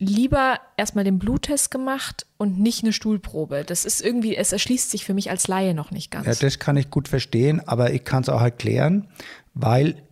[0.00, 3.64] lieber erstmal den Bluttest gemacht und nicht eine Stuhlprobe.
[3.64, 6.26] Das ist irgendwie, es erschließt sich für mich als Laie noch nicht ganz.
[6.26, 9.08] Ja, das kann ich gut verstehen, aber ich kann es auch erklären,
[9.52, 10.02] weil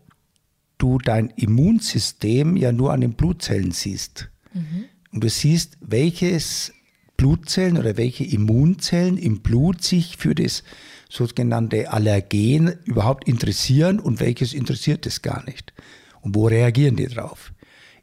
[0.76, 4.28] du dein Immunsystem ja nur an den Blutzellen siehst.
[4.52, 4.84] Mhm.
[5.10, 6.72] Und du siehst, welches
[7.16, 10.64] Blutzellen oder welche Immunzellen im Blut sich für das
[11.08, 15.72] sogenannte Allergen überhaupt interessieren und welches interessiert es gar nicht.
[16.20, 17.52] Und wo reagieren die drauf?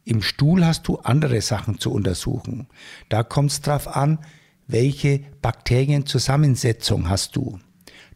[0.07, 2.67] Im Stuhl hast du andere Sachen zu untersuchen.
[3.09, 4.19] Da kommt es darauf an,
[4.67, 7.59] welche Bakterienzusammensetzung hast du.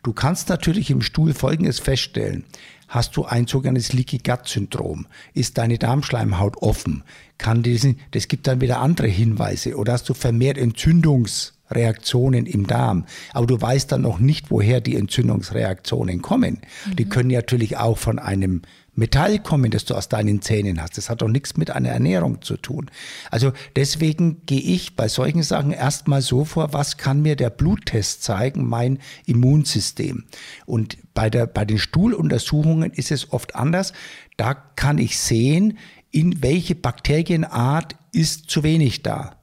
[0.03, 2.45] Du kannst natürlich im Stuhl Folgendes feststellen.
[2.87, 5.07] Hast du ein sogenanntes Leaky Gut Syndrom?
[5.33, 7.03] Ist deine Darmschleimhaut offen?
[7.39, 9.75] Kann diesen, das gibt dann wieder andere Hinweise.
[9.75, 13.05] Oder hast du vermehrt Entzündungsreaktionen im Darm?
[13.33, 16.61] Aber du weißt dann noch nicht, woher die Entzündungsreaktionen kommen.
[16.85, 16.95] Mhm.
[16.95, 18.61] Die können natürlich auch von einem
[18.99, 20.97] Metall kommen, das du aus deinen Zähnen hast.
[20.97, 22.91] Das hat doch nichts mit einer Ernährung zu tun.
[23.31, 28.23] Also deswegen gehe ich bei solchen Sachen erstmal so vor, was kann mir der Bluttest
[28.23, 30.25] zeigen, mein Immunsystem.
[30.65, 33.93] Und bei, der, bei den Stuhluntersuchungen ist es oft anders.
[34.37, 35.77] Da kann ich sehen,
[36.11, 39.35] in welche Bakterienart ist zu wenig da.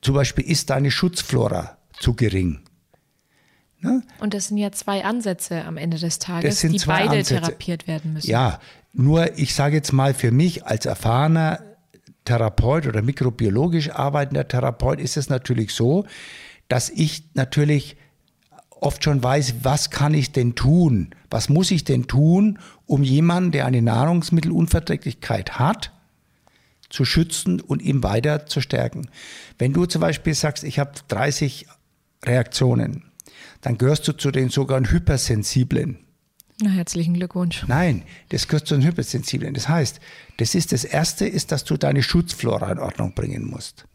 [0.00, 2.60] Zum Beispiel ist deine Schutzflora zu gering.
[3.82, 4.02] Ne?
[4.20, 7.36] Und das sind ja zwei Ansätze am Ende des Tages, die beide Ansätze.
[7.36, 8.30] therapiert werden müssen.
[8.30, 8.60] Ja,
[8.92, 11.60] nur ich sage jetzt mal für mich als erfahrener
[12.24, 16.04] Therapeut oder mikrobiologisch arbeitender Therapeut ist es natürlich so,
[16.68, 17.96] dass ich natürlich
[18.70, 21.14] oft schon weiß, was kann ich denn tun?
[21.30, 25.92] Was muss ich denn tun, um jemanden, der eine Nahrungsmittelunverträglichkeit hat,
[26.88, 29.08] zu schützen und ihm weiter zu stärken?
[29.58, 31.66] Wenn du zum Beispiel sagst, ich habe 30
[32.24, 33.09] Reaktionen,
[33.60, 35.98] dann gehörst du zu den sogar Hypersensiblen.
[36.62, 37.64] Na, herzlichen Glückwunsch.
[37.66, 39.54] Nein, das gehört zu den Hypersensiblen.
[39.54, 40.00] Das heißt,
[40.36, 43.86] das ist das Erste, ist, dass du deine Schutzflora in Ordnung bringen musst.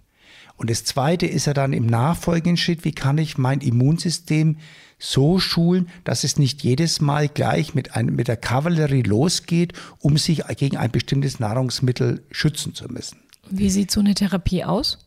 [0.58, 4.58] Und das Zweite ist ja dann im nachfolgenden Schritt, wie kann ich mein Immunsystem
[4.98, 10.18] so schulen, dass es nicht jedes Mal gleich mit, einem, mit der Kavallerie losgeht, um
[10.18, 13.20] sich gegen ein bestimmtes Nahrungsmittel schützen zu müssen.
[13.50, 15.00] Wie sieht so eine Therapie aus?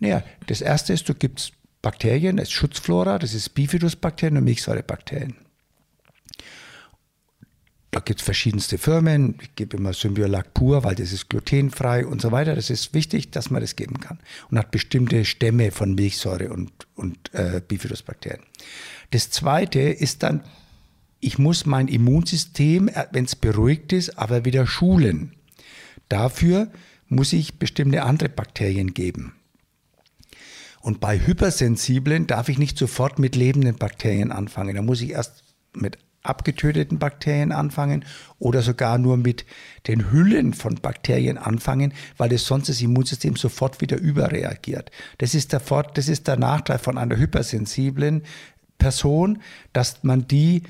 [0.00, 5.36] Naja, das Erste ist, du gibst Bakterien, das Schutzflora, das ist Bifidusbakterien und Milchsäurebakterien.
[7.90, 9.36] Da gibt es verschiedenste Firmen.
[9.40, 12.54] Ich gebe immer Symbiolac pur, weil das ist glutenfrei und so weiter.
[12.54, 14.18] Das ist wichtig, dass man das geben kann.
[14.50, 18.42] Und hat bestimmte Stämme von Milchsäure und, und äh, Bifidusbakterien.
[19.10, 20.42] Das zweite ist dann,
[21.20, 25.34] ich muss mein Immunsystem, äh, wenn es beruhigt ist, aber wieder schulen.
[26.10, 26.70] Dafür
[27.08, 29.34] muss ich bestimmte andere Bakterien geben.
[30.88, 34.74] Und bei Hypersensiblen darf ich nicht sofort mit lebenden Bakterien anfangen.
[34.74, 38.06] Da muss ich erst mit abgetöteten Bakterien anfangen
[38.38, 39.44] oder sogar nur mit
[39.86, 44.90] den Hüllen von Bakterien anfangen, weil es sonst das Immunsystem sofort wieder überreagiert.
[45.18, 48.22] Das ist der, Fort, das ist der Nachteil von einer hypersensiblen
[48.78, 49.42] Person,
[49.74, 50.62] dass man die,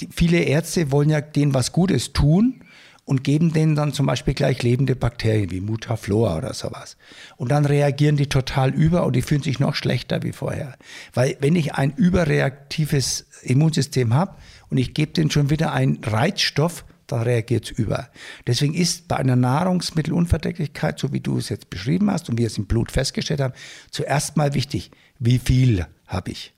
[0.00, 2.64] die viele Ärzte wollen ja denen was Gutes tun
[3.06, 6.96] und geben denen dann zum Beispiel gleich lebende Bakterien wie Mutaflora oder sowas.
[7.36, 10.76] Und dann reagieren die total über und die fühlen sich noch schlechter wie vorher.
[11.14, 14.34] Weil wenn ich ein überreaktives Immunsystem habe
[14.70, 18.08] und ich gebe denen schon wieder einen Reizstoff, dann reagiert es über.
[18.48, 22.58] Deswegen ist bei einer Nahrungsmittelunverträglichkeit, so wie du es jetzt beschrieben hast und wir es
[22.58, 23.54] im Blut festgestellt haben,
[23.92, 24.90] zuerst mal wichtig,
[25.20, 26.55] wie viel habe ich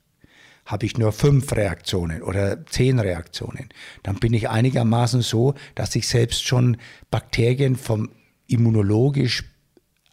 [0.69, 3.69] habe ich nur fünf Reaktionen oder zehn Reaktionen,
[4.03, 6.77] dann bin ich einigermaßen so, dass ich selbst schon
[7.09, 8.11] Bakterien vom
[8.45, 9.45] immunologisch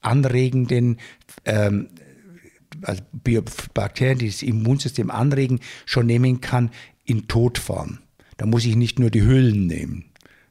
[0.00, 0.98] anregenden
[1.44, 1.90] ähm,
[2.82, 3.02] also
[3.74, 6.70] Bakterien, die das Immunsystem anregen, schon nehmen kann
[7.04, 7.98] in Todform.
[8.38, 10.06] Da muss ich nicht nur die Hüllen nehmen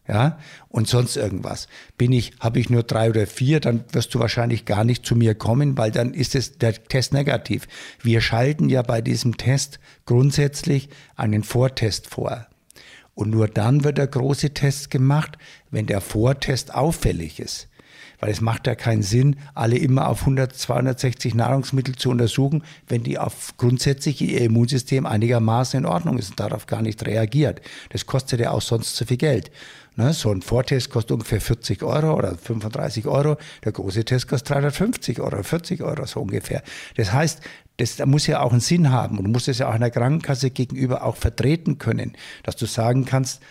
[0.08, 0.38] ja,
[0.70, 1.68] und sonst irgendwas.
[1.98, 5.16] Bin ich, habe ich nur drei oder vier, dann wirst du wahrscheinlich gar nicht zu
[5.16, 7.68] mir kommen, weil dann ist es der Test negativ.
[8.02, 12.48] Wir schalten ja bei diesem Test grundsätzlich einen Vortest vor.
[13.16, 15.38] Und nur dann wird der große Test gemacht,
[15.72, 17.70] wenn der Vortest auffällig ist.
[18.20, 23.04] Weil es macht ja keinen Sinn, alle immer auf 100, 260 Nahrungsmittel zu untersuchen, wenn
[23.04, 27.62] die auf grundsätzlich ihr Immunsystem einigermaßen in Ordnung ist und darauf gar nicht reagiert.
[27.90, 29.52] Das kostet ja auch sonst zu viel Geld.
[29.98, 33.38] Ne, so ein Vortest kostet ungefähr 40 Euro oder 35 Euro.
[33.64, 36.64] Der große Test kostet 350 Euro, 40 Euro so ungefähr.
[36.98, 37.42] Das heißt,
[37.78, 40.52] das muss ja auch einen Sinn haben und du musst es ja auch einer Krankenkasse
[40.52, 43.42] gegenüber auch vertreten können, dass du sagen kannst,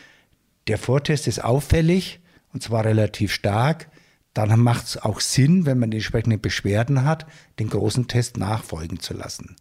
[0.69, 2.21] der Vortest ist auffällig
[2.53, 3.89] und zwar relativ stark.
[4.35, 7.27] Dann macht es auch Sinn, wenn man die entsprechenden Beschwerden hat,
[7.59, 9.57] den großen Test nachfolgen zu lassen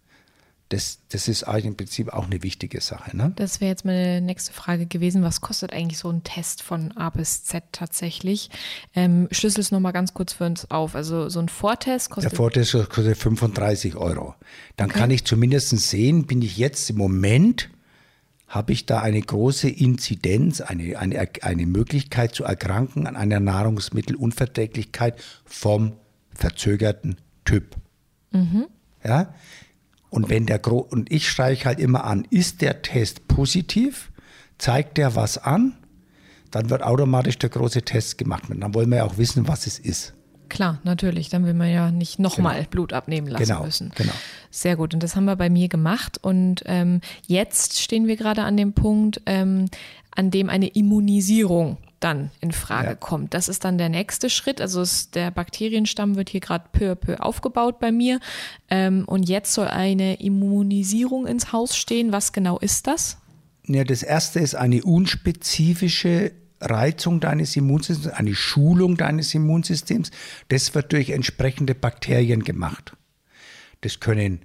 [0.74, 3.16] das, das ist eigentlich im Prinzip auch eine wichtige Sache.
[3.16, 3.32] Ne?
[3.36, 5.22] Das wäre jetzt meine nächste Frage gewesen.
[5.22, 8.50] Was kostet eigentlich so ein Test von A bis Z tatsächlich?
[8.96, 10.96] Ähm, Schlüssel es nochmal ganz kurz für uns auf.
[10.96, 12.32] Also so ein Vortest kostet.
[12.32, 14.34] Der Vortest kostet 35 Euro.
[14.76, 15.00] Dann okay.
[15.00, 17.70] kann ich zumindest sehen, bin ich jetzt im Moment,
[18.48, 25.22] habe ich da eine große Inzidenz, eine, eine, eine Möglichkeit zu erkranken an einer Nahrungsmittelunverträglichkeit
[25.46, 25.94] vom
[26.34, 27.76] verzögerten Typ.
[28.32, 28.66] Mhm.
[29.04, 29.36] Ja,
[30.14, 34.12] und wenn der Gro und ich streiche halt immer an, ist der Test positiv,
[34.60, 35.74] zeigt der was an,
[36.52, 38.44] dann wird automatisch der große Test gemacht.
[38.52, 40.14] Und dann wollen wir ja auch wissen, was es ist.
[40.50, 41.30] Klar, natürlich.
[41.30, 42.70] Dann will man ja nicht nochmal genau.
[42.70, 43.92] Blut abnehmen lassen genau, müssen.
[43.96, 44.14] Genau.
[44.52, 44.94] Sehr gut.
[44.94, 46.20] Und das haben wir bei mir gemacht.
[46.22, 49.66] Und ähm, jetzt stehen wir gerade an dem Punkt, ähm,
[50.16, 52.96] an dem eine Immunisierung dann in Frage ja.
[52.96, 53.34] kommt.
[53.34, 54.60] Das ist dann der nächste Schritt.
[54.60, 58.20] Also es, der Bakterienstamm wird hier gerade peu à peu aufgebaut bei mir.
[58.70, 62.12] Ähm, und jetzt soll eine Immunisierung ins Haus stehen.
[62.12, 63.18] Was genau ist das?
[63.66, 70.12] Ja, das erste ist eine unspezifische Reizung deines Immunsystems, eine Schulung deines Immunsystems.
[70.50, 72.96] Das wird durch entsprechende Bakterien gemacht.
[73.82, 74.42] Das können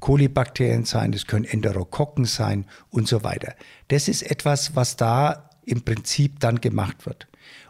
[0.00, 3.54] Kolibakterien sein, das können Enterokokken sein und so weiter.
[3.88, 7.26] Das ist etwas, was da im Prinzip dann gemacht wird.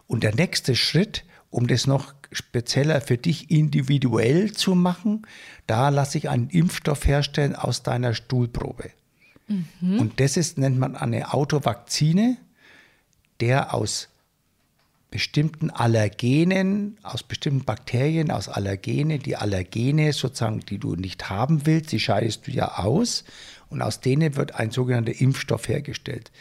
[0.07, 5.25] Und der nächste Schritt, um das noch spezieller für dich individuell zu machen,
[5.65, 8.91] da lasse ich einen Impfstoff herstellen aus deiner Stuhlprobe.
[9.47, 9.99] Mhm.
[9.99, 12.37] Und das ist, nennt man eine Autovakzine,
[13.39, 14.09] der aus
[15.09, 21.91] bestimmten Allergenen, aus bestimmten Bakterien, aus Allergene, die Allergene sozusagen, die du nicht haben willst,
[21.91, 23.23] die scheidest du ja aus
[23.69, 26.31] und aus denen wird ein sogenannter Impfstoff hergestellt.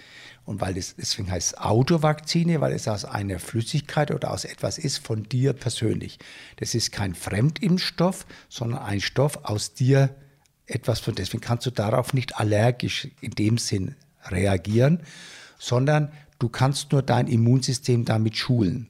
[0.44, 4.78] Und weil es, deswegen heißt es Autovakzine, weil es aus einer Flüssigkeit oder aus etwas
[4.78, 6.18] ist von dir persönlich.
[6.56, 10.14] Das ist kein Fremdimpfstoff, sondern ein Stoff aus dir
[10.66, 15.00] etwas von, deswegen kannst du darauf nicht allergisch in dem Sinn reagieren,
[15.58, 18.88] sondern du kannst nur dein Immunsystem damit schulen.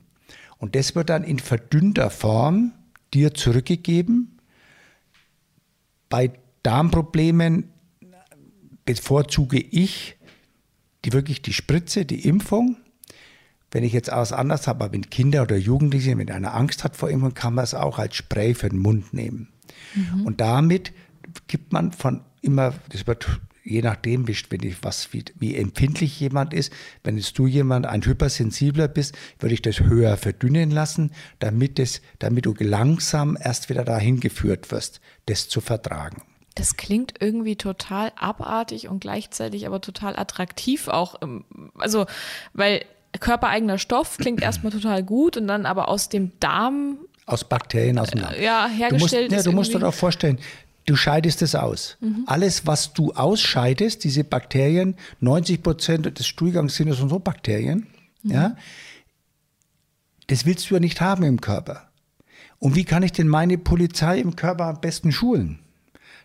[0.58, 2.72] Und das wird dann in verdünnter Form
[3.12, 4.38] dir zurückgegeben.
[6.08, 6.32] Bei
[6.62, 7.70] Darmproblemen
[8.84, 10.16] bevorzuge ich
[11.04, 12.76] die wirklich die Spritze, die Impfung.
[13.70, 16.96] Wenn ich jetzt alles anders habe, aber wenn Kinder oder Jugendliche mit einer Angst hat
[16.96, 19.48] vor Impfung, kann man es auch als Spray für den Mund nehmen.
[19.94, 20.26] Mhm.
[20.26, 20.92] Und damit
[21.46, 24.36] gibt man von immer, das wird je nachdem, wie,
[24.82, 26.72] was, wie, wie empfindlich jemand ist.
[27.02, 32.00] Wenn jetzt du jemand ein hypersensibler bist, würde ich das höher verdünnen lassen, damit, es,
[32.18, 36.22] damit du langsam erst wieder dahin geführt wirst, das zu vertragen.
[36.54, 41.16] Das klingt irgendwie total abartig und gleichzeitig aber total attraktiv auch.
[41.76, 42.06] Also,
[42.54, 42.84] weil
[43.20, 48.10] körpereigener Stoff klingt erstmal total gut und dann aber aus dem Darm aus Bakterien aus
[48.10, 48.34] dem Darm.
[48.40, 49.32] Ja, hergestellt.
[49.32, 50.38] Du musst, ja, du musst dir doch vorstellen,
[50.86, 51.96] du scheidest es aus.
[52.00, 52.24] Mhm.
[52.26, 57.86] Alles, was du ausscheidest, diese Bakterien, 90 Prozent des Stuhlgangs sind so Bakterien,
[58.22, 58.30] mhm.
[58.30, 58.56] ja,
[60.28, 61.88] das willst du ja nicht haben im Körper.
[62.58, 65.58] Und wie kann ich denn meine Polizei im Körper am besten schulen?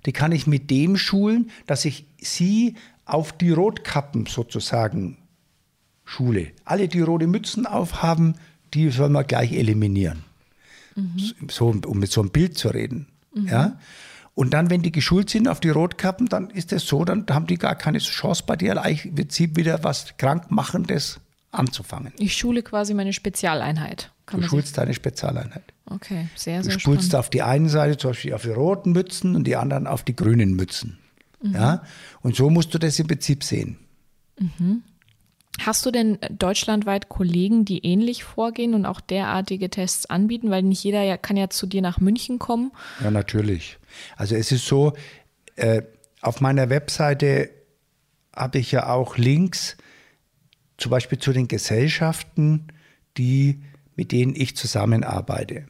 [0.06, 5.18] Die kann ich mit dem schulen, dass ich sie auf die Rotkappen sozusagen
[6.06, 6.48] schule.
[6.66, 8.36] Alle, die rote Mützen aufhaben,
[8.74, 10.24] die soll man gleich eliminieren.
[10.96, 11.50] Mhm.
[11.50, 13.08] So, um mit so einem Bild zu reden.
[13.36, 13.48] Mhm.
[13.48, 13.80] Ja?
[14.34, 17.48] Und dann, wenn die geschult sind auf die Rotkappen, dann ist es so, dann haben
[17.48, 21.20] die gar keine Chance bei dir im Prinzip wieder was Krankmachendes
[21.52, 22.14] anzufangen.
[22.18, 24.12] Ich schule quasi meine Spezialeinheit.
[24.26, 25.64] Kann du schulst deine Spezialeinheit.
[25.86, 27.16] Okay, sehr, sehr Du schulst spannend.
[27.16, 30.16] auf die einen Seite zum Beispiel auf die roten Mützen und die anderen auf die
[30.16, 30.98] grünen Mützen.
[31.42, 31.54] Mhm.
[31.54, 31.84] Ja?
[32.22, 33.78] Und so musst du das im Prinzip sehen.
[34.40, 34.84] Mhm.
[35.60, 40.50] Hast du denn deutschlandweit Kollegen, die ähnlich vorgehen und auch derartige Tests anbieten?
[40.50, 42.72] Weil nicht jeder ja, kann ja zu dir nach München kommen.
[43.04, 43.78] Ja, natürlich.
[44.18, 44.94] Also es ist so,
[45.56, 45.84] äh,
[46.22, 47.50] auf meiner Webseite
[48.36, 49.78] habe ich ja auch Links
[50.78, 52.68] zum Beispiel zu den Gesellschaften,
[53.18, 53.62] die,
[53.96, 55.68] mit denen ich zusammenarbeite.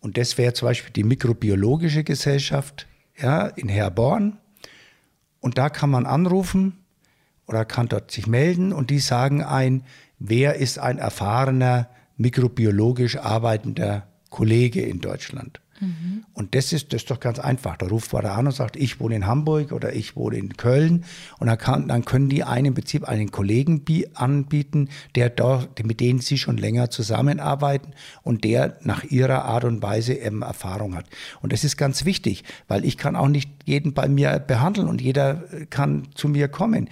[0.00, 4.38] Und das wäre zum Beispiel die Mikrobiologische Gesellschaft ja, in Herborn.
[5.40, 6.84] Und da kann man anrufen
[7.46, 9.84] oder kann dort sich melden und die sagen ein,
[10.18, 15.60] wer ist ein erfahrener mikrobiologisch arbeitender Kollege in Deutschland.
[15.80, 16.24] Mhm.
[16.32, 17.76] Und das ist, das ist doch ganz einfach.
[17.76, 20.56] Da ruft man da an und sagt, ich wohne in Hamburg oder ich wohne in
[20.56, 21.04] Köln.
[21.38, 23.84] Und dann, kann, dann können die einen im Prinzip einen Kollegen
[24.14, 29.82] anbieten, der dort, mit denen sie schon länger zusammenarbeiten und der nach ihrer Art und
[29.82, 31.06] Weise eben Erfahrung hat.
[31.42, 35.00] Und das ist ganz wichtig, weil ich kann auch nicht jeden bei mir behandeln und
[35.00, 36.88] jeder kann zu mir kommen.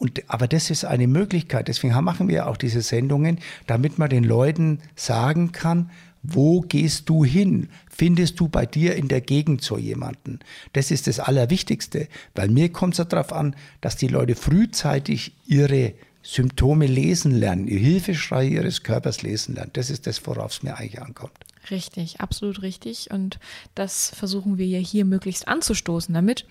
[0.00, 1.68] Und, aber das ist eine Möglichkeit.
[1.68, 5.90] Deswegen machen wir auch diese Sendungen, damit man den Leuten sagen kann,
[6.22, 7.68] wo gehst du hin?
[7.88, 10.40] Findest du bei dir in der Gegend so jemanden?
[10.72, 15.94] Das ist das Allerwichtigste, weil mir kommt es darauf an, dass die Leute frühzeitig ihre
[16.22, 19.70] Symptome lesen lernen, ihr Hilfeschrei ihres Körpers lesen lernen.
[19.72, 21.32] Das ist das, worauf es mir eigentlich ankommt.
[21.70, 23.10] Richtig, absolut richtig.
[23.10, 23.38] Und
[23.74, 26.46] das versuchen wir ja hier möglichst anzustoßen damit.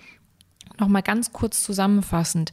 [0.80, 2.52] Nochmal ganz kurz zusammenfassend.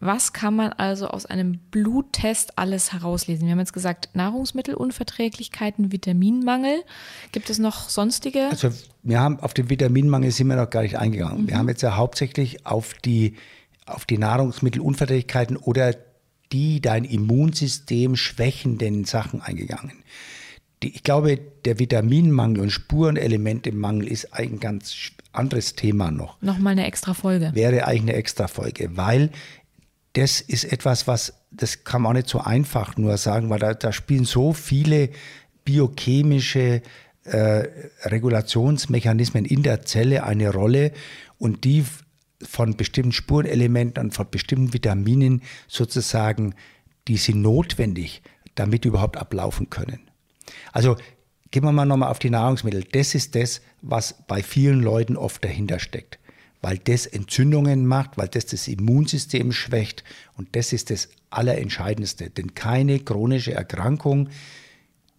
[0.00, 3.46] Was kann man also aus einem Bluttest alles herauslesen?
[3.46, 6.82] Wir haben jetzt gesagt, Nahrungsmittelunverträglichkeiten, Vitaminmangel.
[7.32, 8.48] Gibt es noch sonstige?
[8.50, 8.70] Also
[9.02, 11.42] wir haben auf den Vitaminmangel sind wir noch gar nicht eingegangen.
[11.42, 11.48] Mhm.
[11.48, 13.36] Wir haben jetzt ja hauptsächlich auf die,
[13.86, 15.94] auf die Nahrungsmittelunverträglichkeiten oder
[16.52, 19.92] die dein Immunsystem schwächenden Sachen eingegangen.
[20.82, 24.94] Die, ich glaube, der Vitaminmangel und Spurenelementemangel ist ein ganz
[25.36, 26.40] anderes Thema noch.
[26.40, 27.50] Nochmal eine extra Folge.
[27.54, 29.30] Wäre eigentlich eine extra Folge, weil
[30.14, 33.74] das ist etwas, was, das kann man auch nicht so einfach nur sagen, weil da,
[33.74, 35.10] da spielen so viele
[35.64, 36.82] biochemische
[37.24, 37.68] äh,
[38.04, 40.92] Regulationsmechanismen in der Zelle eine Rolle
[41.38, 41.84] und die
[42.42, 46.54] von bestimmten Spurenelementen und von bestimmten Vitaminen sozusagen,
[47.08, 48.22] die sind notwendig,
[48.54, 50.00] damit überhaupt ablaufen können.
[50.72, 50.96] Also
[51.54, 52.82] gehen wir mal nochmal auf die Nahrungsmittel.
[52.82, 56.18] Das ist das, was bei vielen Leuten oft dahinter steckt
[56.60, 60.02] weil das Entzündungen macht, weil das das Immunsystem schwächt.
[60.38, 62.30] Und das ist das Allerentscheidendste.
[62.30, 64.30] Denn keine chronische Erkrankung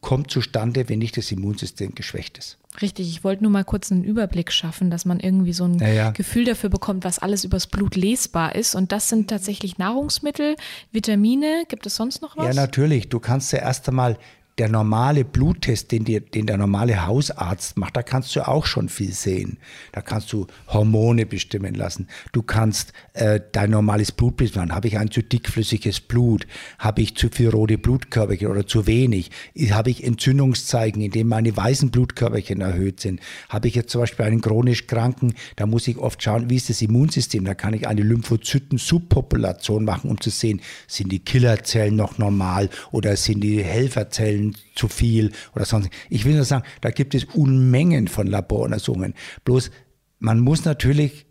[0.02, 2.58] kommt zustande, wenn nicht das Immunsystem geschwächt ist.
[2.82, 5.88] Richtig, ich wollte nur mal kurz einen Überblick schaffen, dass man irgendwie so ein ja,
[5.88, 6.10] ja.
[6.10, 8.74] Gefühl dafür bekommt, was alles übers Blut lesbar ist.
[8.74, 10.56] Und das sind tatsächlich Nahrungsmittel,
[10.92, 11.66] Vitamine.
[11.68, 12.48] Gibt es sonst noch was?
[12.48, 13.10] Ja, natürlich.
[13.10, 14.18] Du kannst ja erst einmal
[14.58, 18.88] der normale Bluttest, den, dir, den der normale Hausarzt macht, da kannst du auch schon
[18.88, 19.58] viel sehen.
[19.92, 22.08] Da kannst du Hormone bestimmen lassen.
[22.32, 24.74] Du kannst äh, dein normales Blutbild machen.
[24.74, 26.48] Habe ich ein zu dickflüssiges Blut?
[26.80, 29.30] Habe ich zu viel rote Blutkörperchen oder zu wenig?
[29.72, 33.20] Habe ich Entzündungszeichen, in denen meine weißen Blutkörperchen erhöht sind?
[33.50, 36.70] Habe ich jetzt zum Beispiel einen chronisch Kranken, da muss ich oft schauen, wie ist
[36.70, 37.44] das Immunsystem?
[37.44, 43.18] Da kann ich eine Lymphozyten-Subpopulation machen, um zu sehen, sind die Killerzellen noch normal oder
[43.18, 44.45] sind die Helferzellen
[44.76, 45.90] zu viel oder sonst.
[46.10, 49.14] Ich will nur sagen, da gibt es Unmengen von Laboruntersuchungen.
[49.44, 49.72] Bloß
[50.20, 51.26] man muss natürlich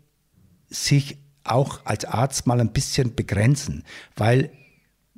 [0.67, 3.83] sich auch als Arzt mal ein bisschen begrenzen,
[4.15, 4.51] weil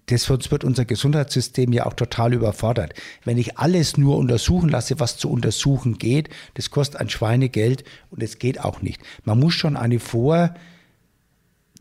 [0.07, 2.93] das, wird unser Gesundheitssystem ja auch total überfordert.
[3.25, 8.23] Wenn ich alles nur untersuchen lasse, was zu untersuchen geht, das kostet ein Schweinegeld und
[8.23, 9.01] es geht auch nicht.
[9.25, 10.53] Man muss schon eine Vor-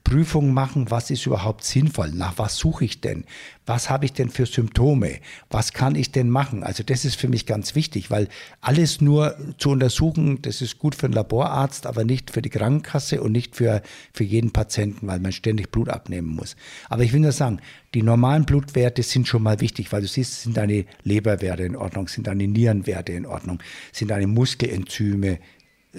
[0.07, 3.25] Prüfung machen, was ist überhaupt sinnvoll, nach was suche ich denn,
[3.67, 5.19] was habe ich denn für Symptome,
[5.51, 6.63] was kann ich denn machen.
[6.63, 8.29] Also das ist für mich ganz wichtig, weil
[8.61, 13.21] alles nur zu untersuchen, das ist gut für einen Laborarzt, aber nicht für die Krankenkasse
[13.21, 13.83] und nicht für,
[14.13, 16.55] für jeden Patienten, weil man ständig Blut abnehmen muss.
[16.89, 17.59] Aber ich will nur sagen,
[17.93, 22.07] die normalen Blutwerte sind schon mal wichtig, weil du siehst, sind deine Leberwerte in Ordnung,
[22.07, 25.41] sind deine Nierenwerte in Ordnung, sind deine Muskelenzyme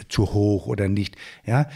[0.10, 1.16] zu hoch oder nicht.
[1.46, 1.68] Ja,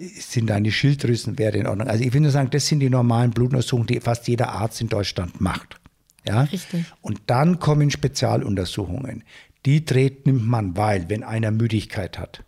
[0.00, 1.88] sind deine Schilddrüsenwerte in Ordnung?
[1.88, 4.88] Also ich will nur sagen, das sind die normalen Blutuntersuchungen, die fast jeder Arzt in
[4.88, 5.80] Deutschland macht.
[6.26, 6.42] Ja?
[6.42, 6.84] Richtig.
[7.00, 9.24] Und dann kommen Spezialuntersuchungen.
[9.66, 12.44] Die dreht, nimmt man, weil, wenn einer Müdigkeit hat,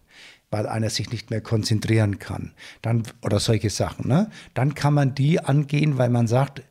[0.51, 2.53] weil einer sich nicht mehr konzentrieren kann,
[2.83, 4.31] dann, oder solche Sachen, ne?
[4.55, 6.63] dann kann man die angehen, weil man sagt,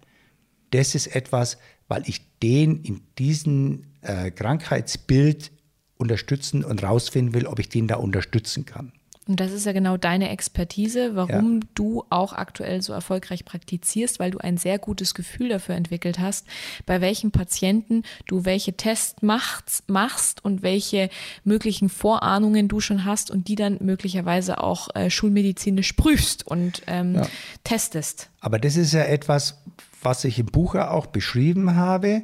[0.72, 1.58] das ist etwas,
[1.88, 5.52] weil ich den in diesem äh, Krankheitsbild
[6.00, 8.92] unterstützen und rausfinden will, ob ich den da unterstützen kann.
[9.30, 11.68] Und das ist ja genau deine Expertise, warum ja.
[11.76, 16.48] du auch aktuell so erfolgreich praktizierst, weil du ein sehr gutes Gefühl dafür entwickelt hast,
[16.88, 21.12] bei welchen Patienten du welche Tests machst, machst und welche
[21.44, 27.14] möglichen Vorahnungen du schon hast und die dann möglicherweise auch äh, schulmedizinisch prüfst und ähm,
[27.14, 27.28] ja.
[27.64, 28.32] testest.
[28.40, 29.62] Aber das ist ja etwas,
[30.02, 32.24] was ich im Buch auch beschrieben habe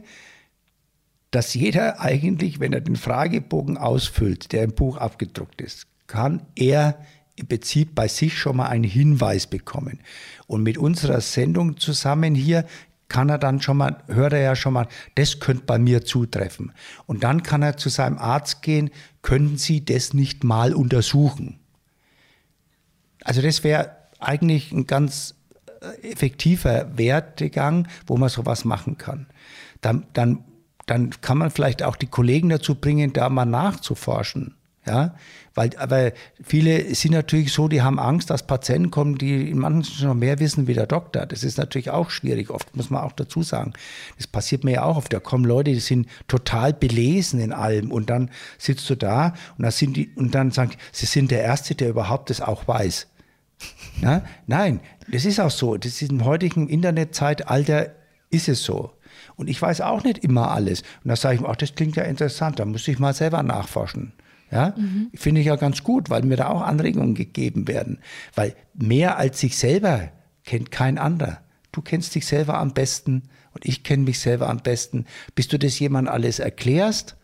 [1.36, 6.98] dass jeder eigentlich, wenn er den Fragebogen ausfüllt, der im Buch abgedruckt ist, kann er
[7.36, 10.00] im Prinzip bei sich schon mal einen Hinweis bekommen.
[10.48, 12.66] Und mit unserer Sendung zusammen hier
[13.10, 16.72] kann er dann schon mal, hört er ja schon mal, das könnte bei mir zutreffen.
[17.06, 18.90] Und dann kann er zu seinem Arzt gehen,
[19.22, 21.60] können Sie das nicht mal untersuchen?
[23.26, 25.36] Also das wäre eigentlich ein ganz
[25.82, 29.28] äh, effektiver Wertegang, wo man sowas machen kann.
[29.82, 30.46] Dann, dann
[30.86, 34.56] dann kann man vielleicht auch die Kollegen dazu bringen, da mal nachzuforschen.
[34.88, 35.16] Ja,
[35.56, 36.12] weil, aber
[36.44, 40.14] viele sind natürlich so, die haben Angst, dass Patienten kommen, die in manchen schon noch
[40.14, 41.26] mehr wissen wie der Doktor.
[41.26, 42.52] Das ist natürlich auch schwierig.
[42.52, 43.74] Oft muss man auch dazu sagen.
[44.18, 45.12] Das passiert mir ja auch oft.
[45.12, 47.92] Da kommen Leute, die sind total belesen in allem.
[47.92, 48.30] Und dann
[48.60, 51.90] sitzt du da und, da sind die, und dann sagen, sie sind der Erste, der
[51.90, 53.08] überhaupt das auch weiß.
[54.02, 54.24] Ja?
[54.46, 54.82] Nein,
[55.12, 55.78] das ist auch so.
[55.78, 57.92] Das ist im heutigen Internetzeitalter
[58.30, 58.92] ist es so.
[59.36, 60.82] Und ich weiß auch nicht immer alles.
[61.04, 63.44] Und da sage ich mir, ach, das klingt ja interessant, da muss ich mal selber
[63.44, 64.14] nachforschen.
[64.52, 65.10] Ja, mhm.
[65.16, 68.00] finde ich ja ganz gut, weil mir da auch Anregungen gegeben werden.
[68.36, 70.10] Weil mehr als sich selber
[70.44, 71.40] kennt kein anderer.
[71.72, 73.24] Du kennst dich selber am besten
[73.54, 75.06] und ich kenne mich selber am besten.
[75.34, 77.18] Bis du das jemand alles erklärst,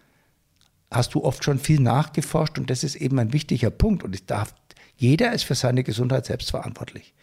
[0.90, 4.04] hast du oft schon viel nachgeforscht und das ist eben ein wichtiger Punkt.
[4.04, 4.54] Und ich darf,
[4.98, 7.14] jeder ist für seine Gesundheit selbst verantwortlich.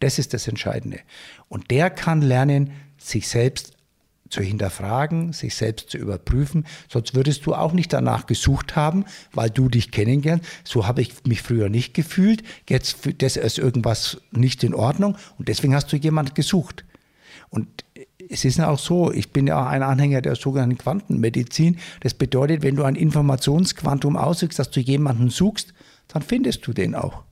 [0.00, 1.00] Das ist das Entscheidende.
[1.48, 3.72] Und der kann lernen, sich selbst
[4.30, 6.66] zu hinterfragen, sich selbst zu überprüfen.
[6.88, 10.44] Sonst würdest du auch nicht danach gesucht haben, weil du dich kennengelernt.
[10.64, 12.42] So habe ich mich früher nicht gefühlt.
[12.68, 16.84] Jetzt das ist irgendwas nicht in Ordnung und deswegen hast du jemand gesucht.
[17.50, 17.84] Und
[18.30, 21.78] es ist ja auch so, ich bin ja auch ein Anhänger der sogenannten Quantenmedizin.
[22.00, 25.72] Das bedeutet, wenn du ein Informationsquantum ausübst, dass du jemanden suchst,
[26.08, 27.22] dann findest du den auch.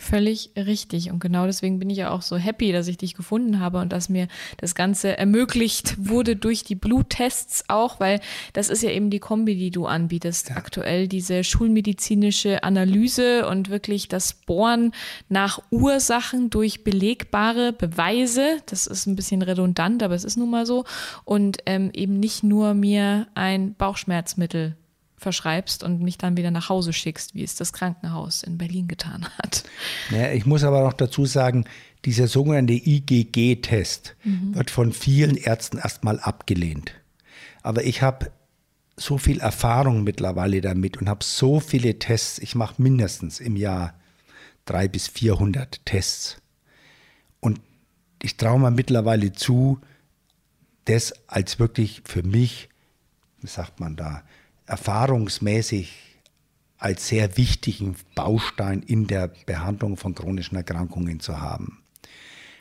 [0.00, 1.10] Völlig richtig.
[1.10, 3.92] Und genau deswegen bin ich ja auch so happy, dass ich dich gefunden habe und
[3.92, 4.28] dass mir
[4.58, 8.20] das Ganze ermöglicht wurde durch die Bluttests auch, weil
[8.52, 10.50] das ist ja eben die Kombi, die du anbietest.
[10.50, 10.56] Ja.
[10.56, 14.92] Aktuell diese schulmedizinische Analyse und wirklich das Bohren
[15.28, 18.58] nach Ursachen durch belegbare Beweise.
[18.66, 20.84] Das ist ein bisschen redundant, aber es ist nun mal so.
[21.24, 24.76] Und ähm, eben nicht nur mir ein Bauchschmerzmittel
[25.18, 29.26] verschreibst und mich dann wieder nach Hause schickst, wie es das Krankenhaus in Berlin getan
[29.38, 29.64] hat.
[30.10, 31.64] Ja, ich muss aber noch dazu sagen,
[32.04, 34.54] dieser sogenannte IgG-Test mhm.
[34.54, 36.92] wird von vielen Ärzten erstmal abgelehnt.
[37.62, 38.30] Aber ich habe
[38.96, 42.38] so viel Erfahrung mittlerweile damit und habe so viele Tests.
[42.38, 43.94] Ich mache mindestens im Jahr
[44.64, 46.40] drei bis 400 Tests.
[47.40, 47.60] Und
[48.22, 49.80] ich traue mir mittlerweile zu,
[50.84, 52.68] das als wirklich für mich,
[53.40, 54.22] wie sagt man da,
[54.68, 55.94] erfahrungsmäßig
[56.78, 61.82] als sehr wichtigen Baustein in der Behandlung von chronischen Erkrankungen zu haben.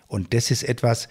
[0.08, 1.08] Und das ist etwas,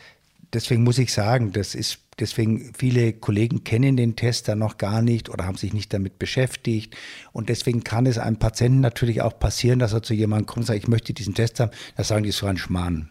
[0.53, 5.28] deswegen muss ich sagen, das ist deswegen viele Kollegen kennen den Tester noch gar nicht
[5.28, 6.97] oder haben sich nicht damit beschäftigt
[7.32, 10.66] und deswegen kann es einem Patienten natürlich auch passieren, dass er zu jemandem kommt und
[10.66, 13.11] sagt, ich möchte diesen Test haben, da sagen die so ein Schmarrn.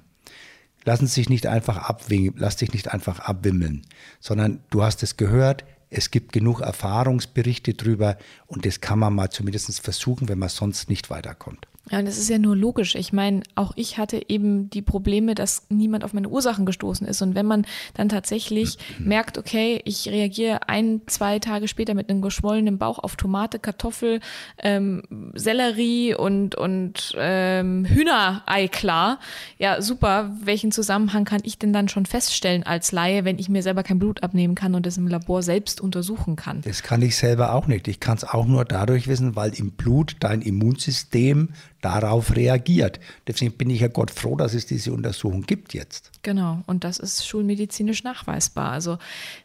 [0.83, 3.83] Lassen Sie sich nicht einfach abwimmeln, lass dich nicht einfach abwimmeln,
[4.19, 5.63] sondern du hast es gehört,
[5.97, 8.17] es gibt genug Erfahrungsberichte drüber
[8.47, 11.67] und das kann man mal zumindest versuchen, wenn man sonst nicht weiterkommt.
[11.91, 12.95] Ja, und das ist ja nur logisch.
[12.95, 17.21] Ich meine, auch ich hatte eben die Probleme, dass niemand auf meine Ursachen gestoßen ist.
[17.21, 22.23] Und wenn man dann tatsächlich merkt, okay, ich reagiere ein, zwei Tage später mit einem
[22.23, 24.19] geschwollenen Bauch auf Tomate, Kartoffel,
[24.57, 29.19] ähm, Sellerie und, und ähm, Hühnerei klar,
[29.59, 30.31] ja, super.
[30.41, 33.99] Welchen Zusammenhang kann ich denn dann schon feststellen als Laie, wenn ich mir selber kein
[33.99, 36.61] Blut abnehmen kann und es im Labor selbst untersuchen kann?
[36.61, 37.87] Das kann ich selber auch nicht.
[37.87, 41.49] Ich kann es auch nur dadurch wissen, weil im Blut dein Immunsystem
[41.85, 42.99] darauf reagiert.
[43.27, 46.11] Deswegen bin ich ja Gott froh, dass es diese Untersuchung gibt jetzt.
[46.23, 48.71] Genau, und das ist schulmedizinisch nachweisbar.
[48.71, 48.97] Also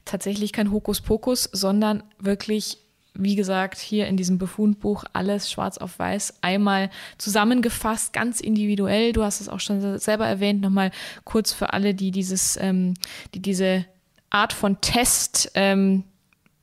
[0.06, 2.78] tatsächlich kein Hokuspokus, sondern wirklich
[3.12, 9.12] wie gesagt, hier in diesem Befundbuch alles schwarz auf weiß einmal zusammengefasst, ganz individuell.
[9.12, 10.92] Du hast es auch schon selber erwähnt, nochmal
[11.24, 12.94] kurz für alle, die dieses, ähm,
[13.34, 13.84] die diese
[14.30, 16.04] Art von Test ähm,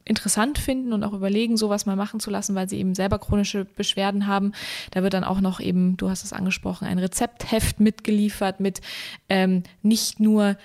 [0.08, 3.66] interessant finden und auch überlegen, sowas mal machen zu lassen, weil sie eben selber chronische
[3.66, 4.54] Beschwerden haben.
[4.92, 8.82] Da wird dann auch noch eben, du hast es angesprochen, ein Rezeptheft mitgeliefert mit
[9.30, 10.58] ähm, nicht nur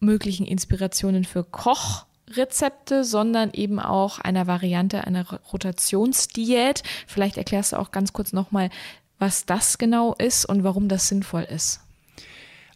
[0.00, 6.82] möglichen Inspirationen für Kochrezepte, sondern eben auch einer Variante einer Rotationsdiät.
[7.06, 8.70] Vielleicht erklärst du auch ganz kurz nochmal,
[9.18, 11.80] was das genau ist und warum das sinnvoll ist.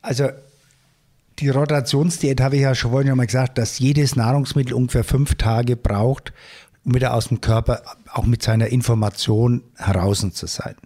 [0.02, 0.28] Also
[1.38, 5.76] die Rotationsdiät habe ich ja schon vorhin mal gesagt, dass jedes Nahrungsmittel ungefähr fünf Tage
[5.76, 6.32] braucht,
[6.84, 7.82] um wieder aus dem Körper
[8.12, 10.76] auch mit seiner Information heraus zu sein.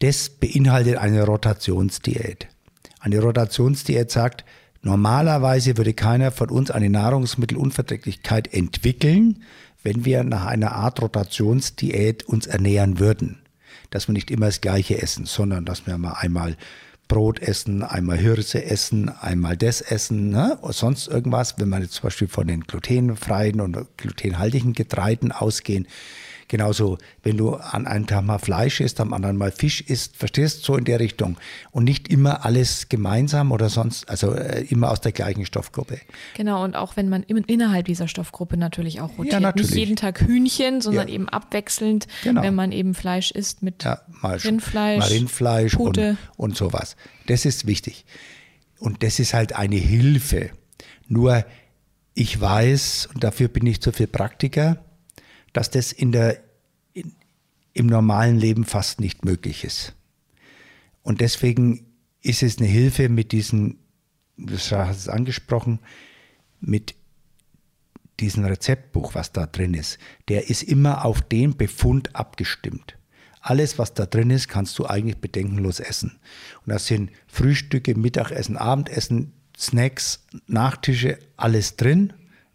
[0.00, 2.48] Das beinhaltet eine Rotationsdiät.
[3.00, 4.44] Eine Rotationsdiät sagt,
[4.82, 9.42] normalerweise würde keiner von uns eine Nahrungsmittelunverträglichkeit entwickeln,
[9.82, 13.42] wenn wir nach einer Art Rotationsdiät uns ernähren würden.
[13.90, 16.56] Dass wir nicht immer das Gleiche essen, sondern dass wir mal einmal
[17.12, 20.56] Brot essen, einmal Hirse essen, einmal das essen, ne?
[20.62, 21.56] oder sonst irgendwas.
[21.58, 25.86] Wenn man jetzt zum Beispiel von den glutenfreien und glutenhaltigen Getreiden ausgehen,
[26.48, 30.64] Genauso, wenn du an einem Tag mal Fleisch isst, am anderen mal Fisch isst, verstehst
[30.64, 31.36] so in der Richtung.
[31.70, 35.98] Und nicht immer alles gemeinsam oder sonst, also äh, immer aus der gleichen Stoffgruppe.
[36.36, 39.32] Genau, und auch wenn man innerhalb dieser Stoffgruppe natürlich auch rotiert.
[39.34, 39.70] Ja, natürlich.
[39.70, 41.14] Nicht jeden Tag Hühnchen, sondern ja.
[41.14, 42.42] eben abwechselnd, Genau.
[42.42, 45.98] wenn man eben Fleisch isst mit Ja, mal Sch- Rindfleisch, mal Rindfleisch und,
[46.36, 46.96] und sowas.
[47.26, 48.04] Das ist wichtig.
[48.78, 50.50] Und das ist halt eine Hilfe.
[51.08, 51.44] Nur
[52.14, 54.84] ich weiß, und dafür bin ich zu viel Praktiker,
[55.52, 56.42] dass das in der,
[56.92, 57.12] in,
[57.72, 59.94] im normalen Leben fast nicht möglich ist.
[61.02, 61.86] Und deswegen
[62.22, 63.78] ist es eine Hilfe mit diesen,
[64.36, 65.80] du hast es angesprochen,
[66.60, 66.94] mit
[68.20, 69.98] diesem Rezeptbuch, was da drin ist,
[70.28, 72.96] der ist immer auf den Befund abgestimmt.
[73.40, 76.20] Alles, was da drin ist, kannst du eigentlich bedenkenlos essen.
[76.64, 82.12] Und das sind Frühstücke, Mittagessen, Abendessen, Snacks, Nachtische, alles drin.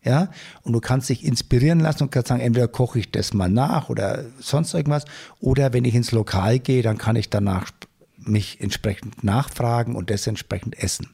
[0.07, 0.29] Ja,
[0.61, 3.89] und du kannst dich inspirieren lassen und kannst sagen, entweder koche ich das mal nach
[3.89, 5.03] oder sonst irgendwas.
[5.41, 7.71] Oder wenn ich ins Lokal gehe, dann kann ich danach
[8.15, 11.09] mich entsprechend nachfragen und das entsprechend essen.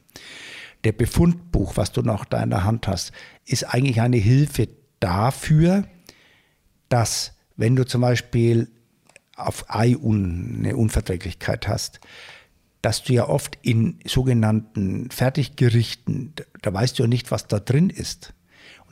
[0.84, 3.14] Der Befundbuch, was du noch da in der Hand hast,
[3.48, 4.70] ist eigentlich eine Hilfe
[5.00, 5.86] dafür,
[6.88, 8.70] dass wenn du zum Beispiel
[9.36, 12.00] auf Ei eine Unverträglichkeit hast,
[12.84, 17.90] dass du ja oft in sogenannten Fertiggerichten, da weißt du ja nicht, was da drin
[17.90, 18.36] ist.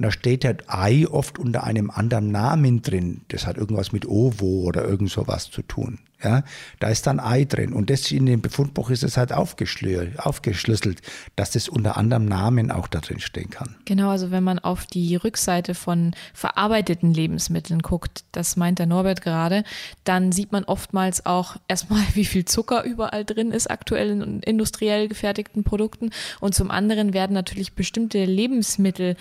[0.02, 3.22] Und da steht ja Ei oft unter einem anderen Namen drin.
[3.28, 6.00] Das hat irgendwas mit Ovo oder irgend sowas zu tun.
[6.24, 6.44] Ja,
[6.80, 7.72] da ist dann Ei drin.
[7.72, 11.02] Und das in dem Befundbuch ist es halt aufgeschlüsselt, aufgeschlüsselt,
[11.36, 13.76] dass das unter anderem Namen auch da drin stehen kann.
[13.86, 19.22] Genau, also wenn man auf die Rückseite von verarbeiteten Lebensmitteln guckt, das meint der Norbert
[19.22, 19.64] gerade,
[20.04, 25.08] dann sieht man oftmals auch erstmal, wie viel Zucker überall drin ist, aktuell in industriell
[25.08, 26.10] gefertigten Produkten.
[26.40, 29.16] Und zum anderen werden natürlich bestimmte Lebensmittel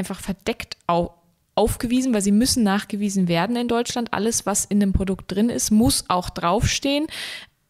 [0.00, 1.14] einfach verdeckt au
[1.54, 4.14] aufgewiesen, weil sie müssen nachgewiesen werden in Deutschland.
[4.14, 7.06] Alles, was in dem Produkt drin ist, muss auch draufstehen.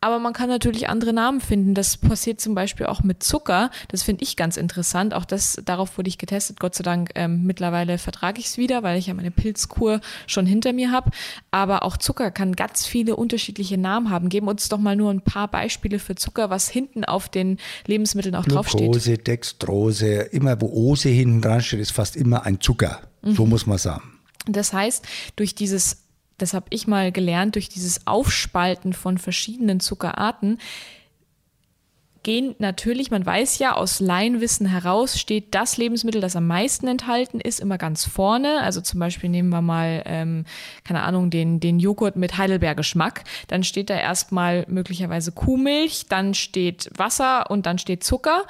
[0.03, 1.75] Aber man kann natürlich andere Namen finden.
[1.75, 3.71] Das passiert zum Beispiel auch mit Zucker.
[3.89, 5.13] Das finde ich ganz interessant.
[5.13, 6.59] Auch das, darauf wurde ich getestet.
[6.59, 10.47] Gott sei Dank, ähm, mittlerweile vertrage ich es wieder, weil ich ja meine Pilzkur schon
[10.47, 11.11] hinter mir habe.
[11.51, 14.31] Aber auch Zucker kann ganz viele unterschiedliche Namen haben.
[14.31, 18.35] Geben uns doch mal nur ein paar Beispiele für Zucker, was hinten auf den Lebensmitteln
[18.37, 18.81] auch draufsteht.
[18.81, 23.01] Glucose, Dextrose, immer wo Ose hinten dran steht, ist fast immer ein Zucker.
[23.23, 24.21] So muss man sagen.
[24.47, 25.05] Das heißt,
[25.37, 26.00] durch dieses,
[26.43, 30.59] das habe ich mal gelernt, durch dieses Aufspalten von verschiedenen Zuckerarten
[32.23, 37.41] gehen natürlich, man weiß ja aus Laienwissen heraus, steht das Lebensmittel, das am meisten enthalten
[37.41, 38.61] ist, immer ganz vorne.
[38.61, 40.45] Also zum Beispiel nehmen wir mal, ähm,
[40.85, 43.25] keine Ahnung, den, den Joghurt mit Heidelbeer-Geschmack.
[43.49, 48.45] Dann steht da erstmal möglicherweise Kuhmilch, dann steht Wasser und dann steht Zucker.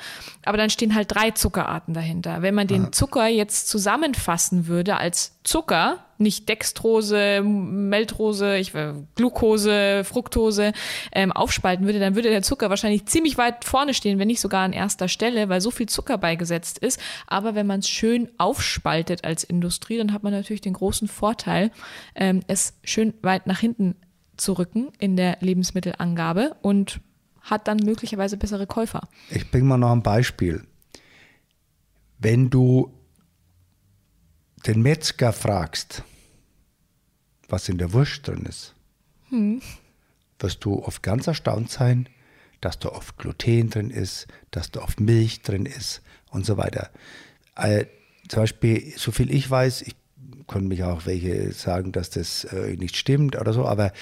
[0.45, 2.43] Aber dann stehen halt drei Zuckerarten dahinter.
[2.43, 8.73] Wenn man den Zucker jetzt zusammenfassen würde als Zucker, nicht Dextrose, Meltrose, ich,
[9.15, 10.73] Glucose, Fructose
[11.13, 14.65] ähm, aufspalten würde, dann würde der Zucker wahrscheinlich ziemlich weit vorne stehen, wenn nicht sogar
[14.65, 17.01] an erster Stelle, weil so viel Zucker beigesetzt ist.
[17.27, 21.71] Aber wenn man es schön aufspaltet als Industrie, dann hat man natürlich den großen Vorteil,
[22.15, 23.97] ähm, es schön weit nach hinten
[24.37, 27.01] zu rücken in der Lebensmittelangabe und
[27.41, 29.09] hat dann möglicherweise bessere Käufer.
[29.31, 30.63] Ich bringe mal noch ein Beispiel.
[32.19, 32.93] Wenn du
[34.67, 36.05] den Metzger fragst,
[37.51, 38.75] was in der Wurst drin ist,
[39.29, 39.61] hm.
[40.39, 42.09] wirst du oft ganz erstaunt sein,
[42.61, 46.91] dass da oft Gluten drin ist, dass da oft Milch drin ist und so weiter.
[47.57, 47.87] Äh,
[48.29, 49.97] zum Beispiel, so viel ich weiß, ich
[50.51, 53.93] können mich auch welche sagen, dass das äh, nicht stimmt oder so, aber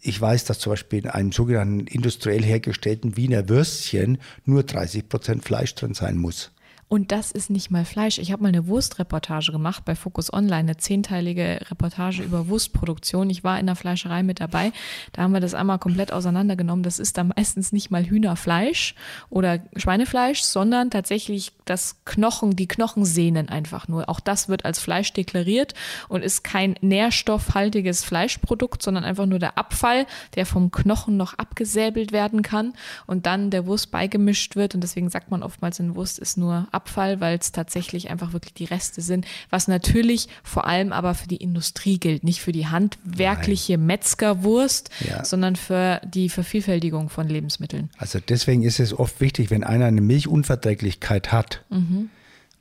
[0.00, 5.44] ich weiß, dass zum Beispiel in einem sogenannten industriell hergestellten Wiener Würstchen nur 30 Prozent
[5.44, 6.52] Fleisch drin sein muss.
[6.88, 8.18] Und das ist nicht mal Fleisch.
[8.18, 13.28] Ich habe mal eine Wurstreportage gemacht bei Focus Online, eine zehnteilige Reportage über Wurstproduktion.
[13.28, 14.72] Ich war in der Fleischerei mit dabei.
[15.12, 16.84] Da haben wir das einmal komplett auseinandergenommen.
[16.84, 18.94] Das ist dann meistens nicht mal Hühnerfleisch
[19.30, 24.08] oder Schweinefleisch, sondern tatsächlich das Knochen, die Knochensehnen einfach nur.
[24.08, 25.74] Auch das wird als Fleisch deklariert
[26.08, 32.12] und ist kein nährstoffhaltiges Fleischprodukt, sondern einfach nur der Abfall, der vom Knochen noch abgesäbelt
[32.12, 32.72] werden kann
[33.06, 34.74] und dann der Wurst beigemischt wird.
[34.74, 38.54] Und deswegen sagt man oftmals, in Wurst ist nur Abfall, weil es tatsächlich einfach wirklich
[38.54, 42.66] die Reste sind, was natürlich vor allem aber für die Industrie gilt, nicht für die
[42.66, 43.86] handwerkliche Nein.
[43.86, 45.24] Metzgerwurst, ja.
[45.24, 47.90] sondern für die Vervielfältigung von Lebensmitteln.
[47.98, 52.10] Also deswegen ist es oft wichtig, wenn einer eine Milchunverträglichkeit hat, mhm.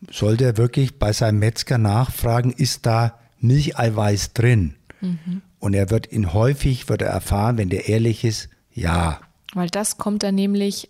[0.09, 4.75] sollte er wirklich bei seinem Metzger nachfragen, ist da Milcheiweiß drin?
[5.01, 5.41] Mhm.
[5.59, 9.19] Und er wird ihn häufig, wird er erfahren, wenn der ehrlich ist, ja.
[9.53, 10.89] Weil das kommt dann nämlich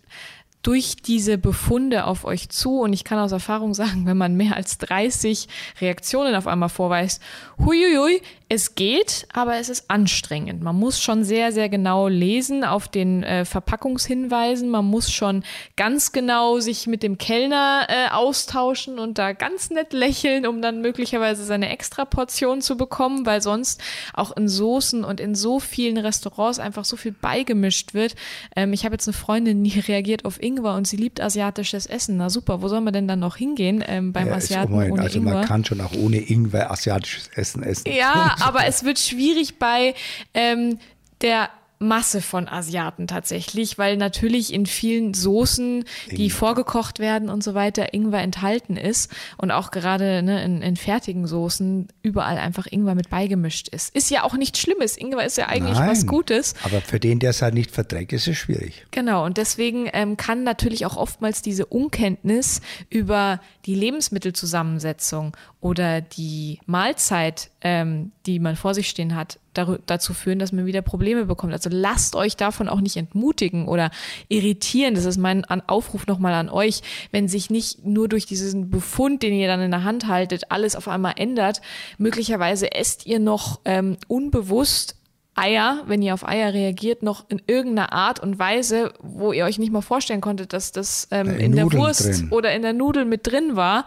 [0.65, 2.79] durch diese Befunde auf euch zu.
[2.81, 5.47] Und ich kann aus Erfahrung sagen, wenn man mehr als 30
[5.79, 7.21] Reaktionen auf einmal vorweist,
[7.59, 10.61] huiuiui, es geht, aber es ist anstrengend.
[10.61, 14.69] Man muss schon sehr, sehr genau lesen auf den äh, Verpackungshinweisen.
[14.69, 15.43] Man muss schon
[15.75, 20.81] ganz genau sich mit dem Kellner äh, austauschen und da ganz nett lächeln, um dann
[20.81, 23.81] möglicherweise seine Extraportion zu bekommen, weil sonst
[24.13, 28.15] auch in Soßen und in so vielen Restaurants einfach so viel beigemischt wird.
[28.55, 32.17] Ähm, ich habe jetzt eine Freundin, die reagiert auf Ingwer und sie liebt asiatisches Essen.
[32.17, 35.17] Na super, wo soll man denn dann noch hingehen ähm, beim ja, Asiaten ohne also
[35.17, 35.33] Ingwer?
[35.33, 37.91] Man kann schon auch ohne Ingwer asiatisches Essen essen.
[37.91, 39.95] Ja, aber es wird schwierig bei
[40.33, 40.79] ähm,
[41.21, 41.49] der
[41.87, 46.29] Masse von Asiaten tatsächlich, weil natürlich in vielen Soßen, die Ingwer.
[46.29, 51.27] vorgekocht werden und so weiter, Ingwer enthalten ist und auch gerade ne, in, in, fertigen
[51.27, 53.95] Soßen überall einfach Ingwer mit beigemischt ist.
[53.95, 54.97] Ist ja auch nichts Schlimmes.
[54.97, 56.53] Ingwer ist ja eigentlich Nein, was Gutes.
[56.63, 58.85] Aber für den, der es halt nicht verträgt, ist es schwierig.
[58.91, 66.59] Genau, und deswegen ähm, kann natürlich auch oftmals diese Unkenntnis über die Lebensmittelzusammensetzung oder die
[66.65, 69.39] Mahlzeit, ähm, die man vor sich stehen hat,
[69.85, 71.53] dazu führen, dass man wieder Probleme bekommt.
[71.53, 73.91] Also lasst euch davon auch nicht entmutigen oder
[74.27, 74.95] irritieren.
[74.95, 76.81] Das ist mein Aufruf nochmal an euch,
[77.11, 80.75] wenn sich nicht nur durch diesen Befund, den ihr dann in der Hand haltet, alles
[80.75, 81.61] auf einmal ändert.
[81.97, 84.95] Möglicherweise esst ihr noch ähm, unbewusst
[85.35, 89.59] Eier, wenn ihr auf Eier reagiert, noch in irgendeiner Art und Weise, wo ihr euch
[89.59, 92.27] nicht mal vorstellen konntet, dass das ähm, in Nudeln der Wurst drin.
[92.31, 93.85] oder in der Nudel mit drin war,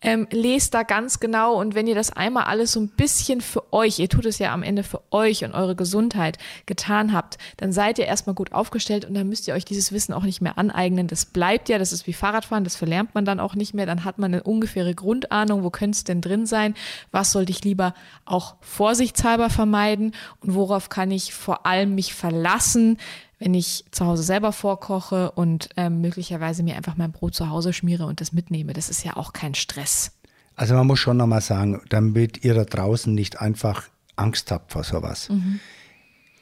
[0.00, 3.72] ähm, lest da ganz genau und wenn ihr das einmal alles so ein bisschen für
[3.72, 7.72] euch, ihr tut es ja am Ende für euch und eure Gesundheit getan habt, dann
[7.72, 10.58] seid ihr erstmal gut aufgestellt und dann müsst ihr euch dieses Wissen auch nicht mehr
[10.58, 11.06] aneignen.
[11.06, 14.04] Das bleibt ja, das ist wie Fahrradfahren, das verlernt man dann auch nicht mehr, dann
[14.04, 16.74] hat man eine ungefähre Grundahnung, wo könnte es denn drin sein,
[17.12, 17.94] was sollte ich lieber
[18.24, 20.54] auch vorsichtshalber vermeiden und
[20.88, 22.98] worauf kann ich vor allem mich verlassen,
[23.38, 27.72] wenn ich zu Hause selber vorkoche und ähm, möglicherweise mir einfach mein Brot zu Hause
[27.72, 28.72] schmiere und das mitnehme.
[28.72, 30.12] Das ist ja auch kein Stress.
[30.56, 33.84] Also man muss schon nochmal sagen, damit ihr da draußen nicht einfach
[34.16, 35.28] Angst habt vor sowas.
[35.28, 35.60] Mhm.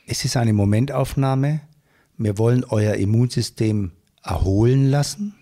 [0.06, 1.60] Es ist eine Momentaufnahme.
[2.16, 3.92] Wir wollen euer Immunsystem
[4.22, 5.34] erholen lassen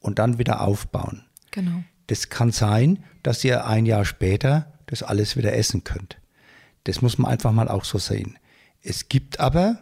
[0.00, 1.22] und dann wieder aufbauen.
[1.52, 1.84] Genau.
[2.08, 6.16] Das kann sein, dass ihr ein Jahr später das alles wieder essen könnt.
[6.84, 8.38] Das muss man einfach mal auch so sehen.
[8.82, 9.78] Es gibt aber,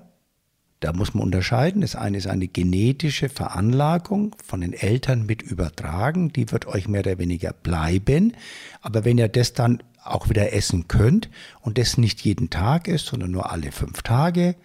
[0.81, 6.33] da muss man unterscheiden, das eine ist eine genetische Veranlagung von den Eltern mit übertragen,
[6.33, 8.35] die wird euch mehr oder weniger bleiben.
[8.81, 11.29] Aber wenn ihr das dann auch wieder essen könnt
[11.61, 14.57] und das nicht jeden Tag ist, sondern nur alle fünf Tage,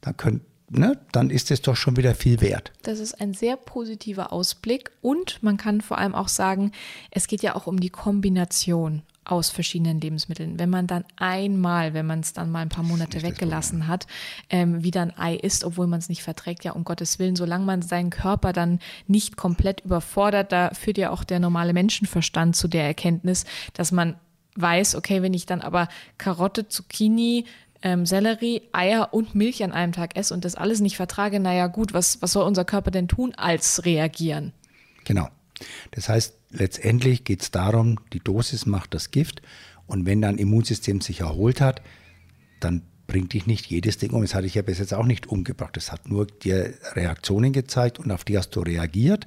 [0.00, 2.70] dann könnt Ne, dann ist es doch schon wieder viel wert.
[2.82, 6.70] Das ist ein sehr positiver Ausblick und man kann vor allem auch sagen,
[7.10, 10.58] es geht ja auch um die Kombination aus verschiedenen Lebensmitteln.
[10.58, 14.06] Wenn man dann einmal, wenn man es dann mal ein paar Monate weggelassen hat,
[14.48, 17.64] ähm, wieder ein Ei isst, obwohl man es nicht verträgt, ja, um Gottes Willen, solange
[17.64, 22.66] man seinen Körper dann nicht komplett überfordert, da führt ja auch der normale Menschenverstand zu
[22.66, 24.16] der Erkenntnis, dass man
[24.56, 27.44] weiß, okay, wenn ich dann aber Karotte, Zucchini,
[27.82, 31.68] ähm, Sellerie, Eier und Milch an einem Tag esse und das alles nicht vertrage, naja
[31.68, 34.52] gut, was, was soll unser Körper denn tun als reagieren?
[35.04, 35.28] Genau.
[35.90, 39.42] Das heißt, letztendlich geht es darum, die Dosis macht das Gift
[39.86, 41.82] und wenn dein Immunsystem sich erholt hat,
[42.60, 44.22] dann bringt dich nicht jedes Ding um.
[44.22, 45.76] Das hatte ich ja bis jetzt auch nicht umgebracht.
[45.76, 49.26] Das hat nur dir Reaktionen gezeigt und auf die hast du reagiert.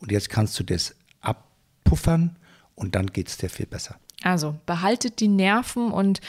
[0.00, 2.36] Und jetzt kannst du das abpuffern
[2.74, 3.96] und dann geht es dir viel besser.
[4.22, 6.20] Also behaltet die Nerven und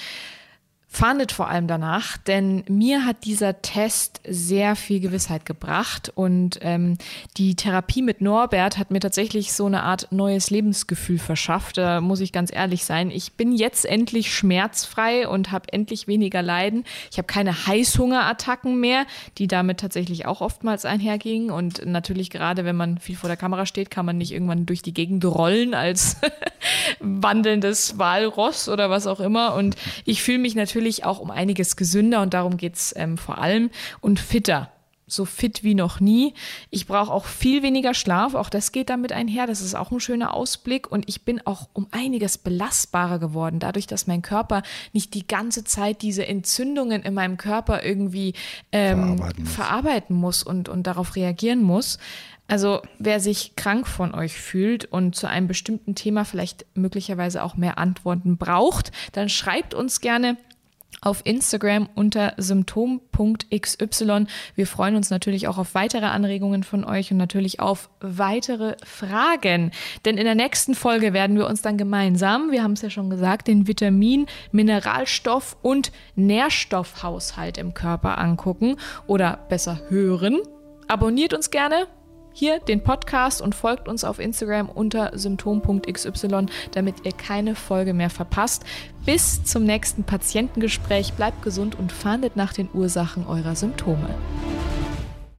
[0.94, 7.00] fahndet vor allem danach, denn mir hat dieser Test sehr viel Gewissheit gebracht und ähm,
[7.38, 11.80] die Therapie mit Norbert hat mir tatsächlich so eine Art neues Lebensgefühl verschafft.
[11.80, 13.10] Da muss ich ganz ehrlich sein.
[13.10, 16.84] Ich bin jetzt endlich schmerzfrei und habe endlich weniger Leiden.
[17.12, 19.08] Ich habe keine Heißhungerattacken mehr,
[19.40, 21.50] die damit tatsächlich auch oftmals einhergingen.
[21.50, 24.84] Und natürlich gerade, wenn man viel vor der Kamera steht, kann man nicht irgendwann durch
[24.84, 26.18] die Gegend rollen als
[27.00, 29.56] wandelndes Walross oder was auch immer.
[29.56, 29.76] Und
[30.06, 33.70] ich fühle mich natürlich natürlich auch um einiges gesünder und darum geht's ähm, vor allem
[34.02, 34.70] und fitter
[35.06, 36.34] so fit wie noch nie.
[36.72, 39.46] Ich brauche auch viel weniger Schlaf, auch das geht damit einher.
[39.48, 43.86] Das ist auch ein schöner Ausblick und ich bin auch um einiges belastbarer geworden, dadurch,
[43.86, 48.34] dass mein Körper nicht die ganze Zeit diese Entzündungen in meinem Körper irgendwie
[48.72, 49.54] ähm, verarbeiten, muss.
[49.54, 52.00] verarbeiten muss und, und darauf reagieren muss.
[52.48, 57.56] Also wer sich krank von euch fühlt und zu einem bestimmten Thema vielleicht möglicherweise auch
[57.56, 60.38] mehr Antworten braucht, dann schreibt uns gerne
[61.04, 64.26] auf Instagram unter symptom.xy.
[64.56, 69.72] Wir freuen uns natürlich auch auf weitere Anregungen von euch und natürlich auf weitere Fragen.
[70.06, 73.10] Denn in der nächsten Folge werden wir uns dann gemeinsam, wir haben es ja schon
[73.10, 78.78] gesagt, den Vitamin-, Mineralstoff- und Nährstoffhaushalt im Körper angucken
[79.08, 80.40] oder besser hören.
[80.88, 81.88] Abonniert uns gerne,
[82.34, 86.12] hier den Podcast und folgt uns auf Instagram unter symptom.xy,
[86.72, 88.64] damit ihr keine Folge mehr verpasst.
[89.06, 91.14] Bis zum nächsten Patientengespräch.
[91.14, 94.10] Bleibt gesund und fahndet nach den Ursachen eurer Symptome.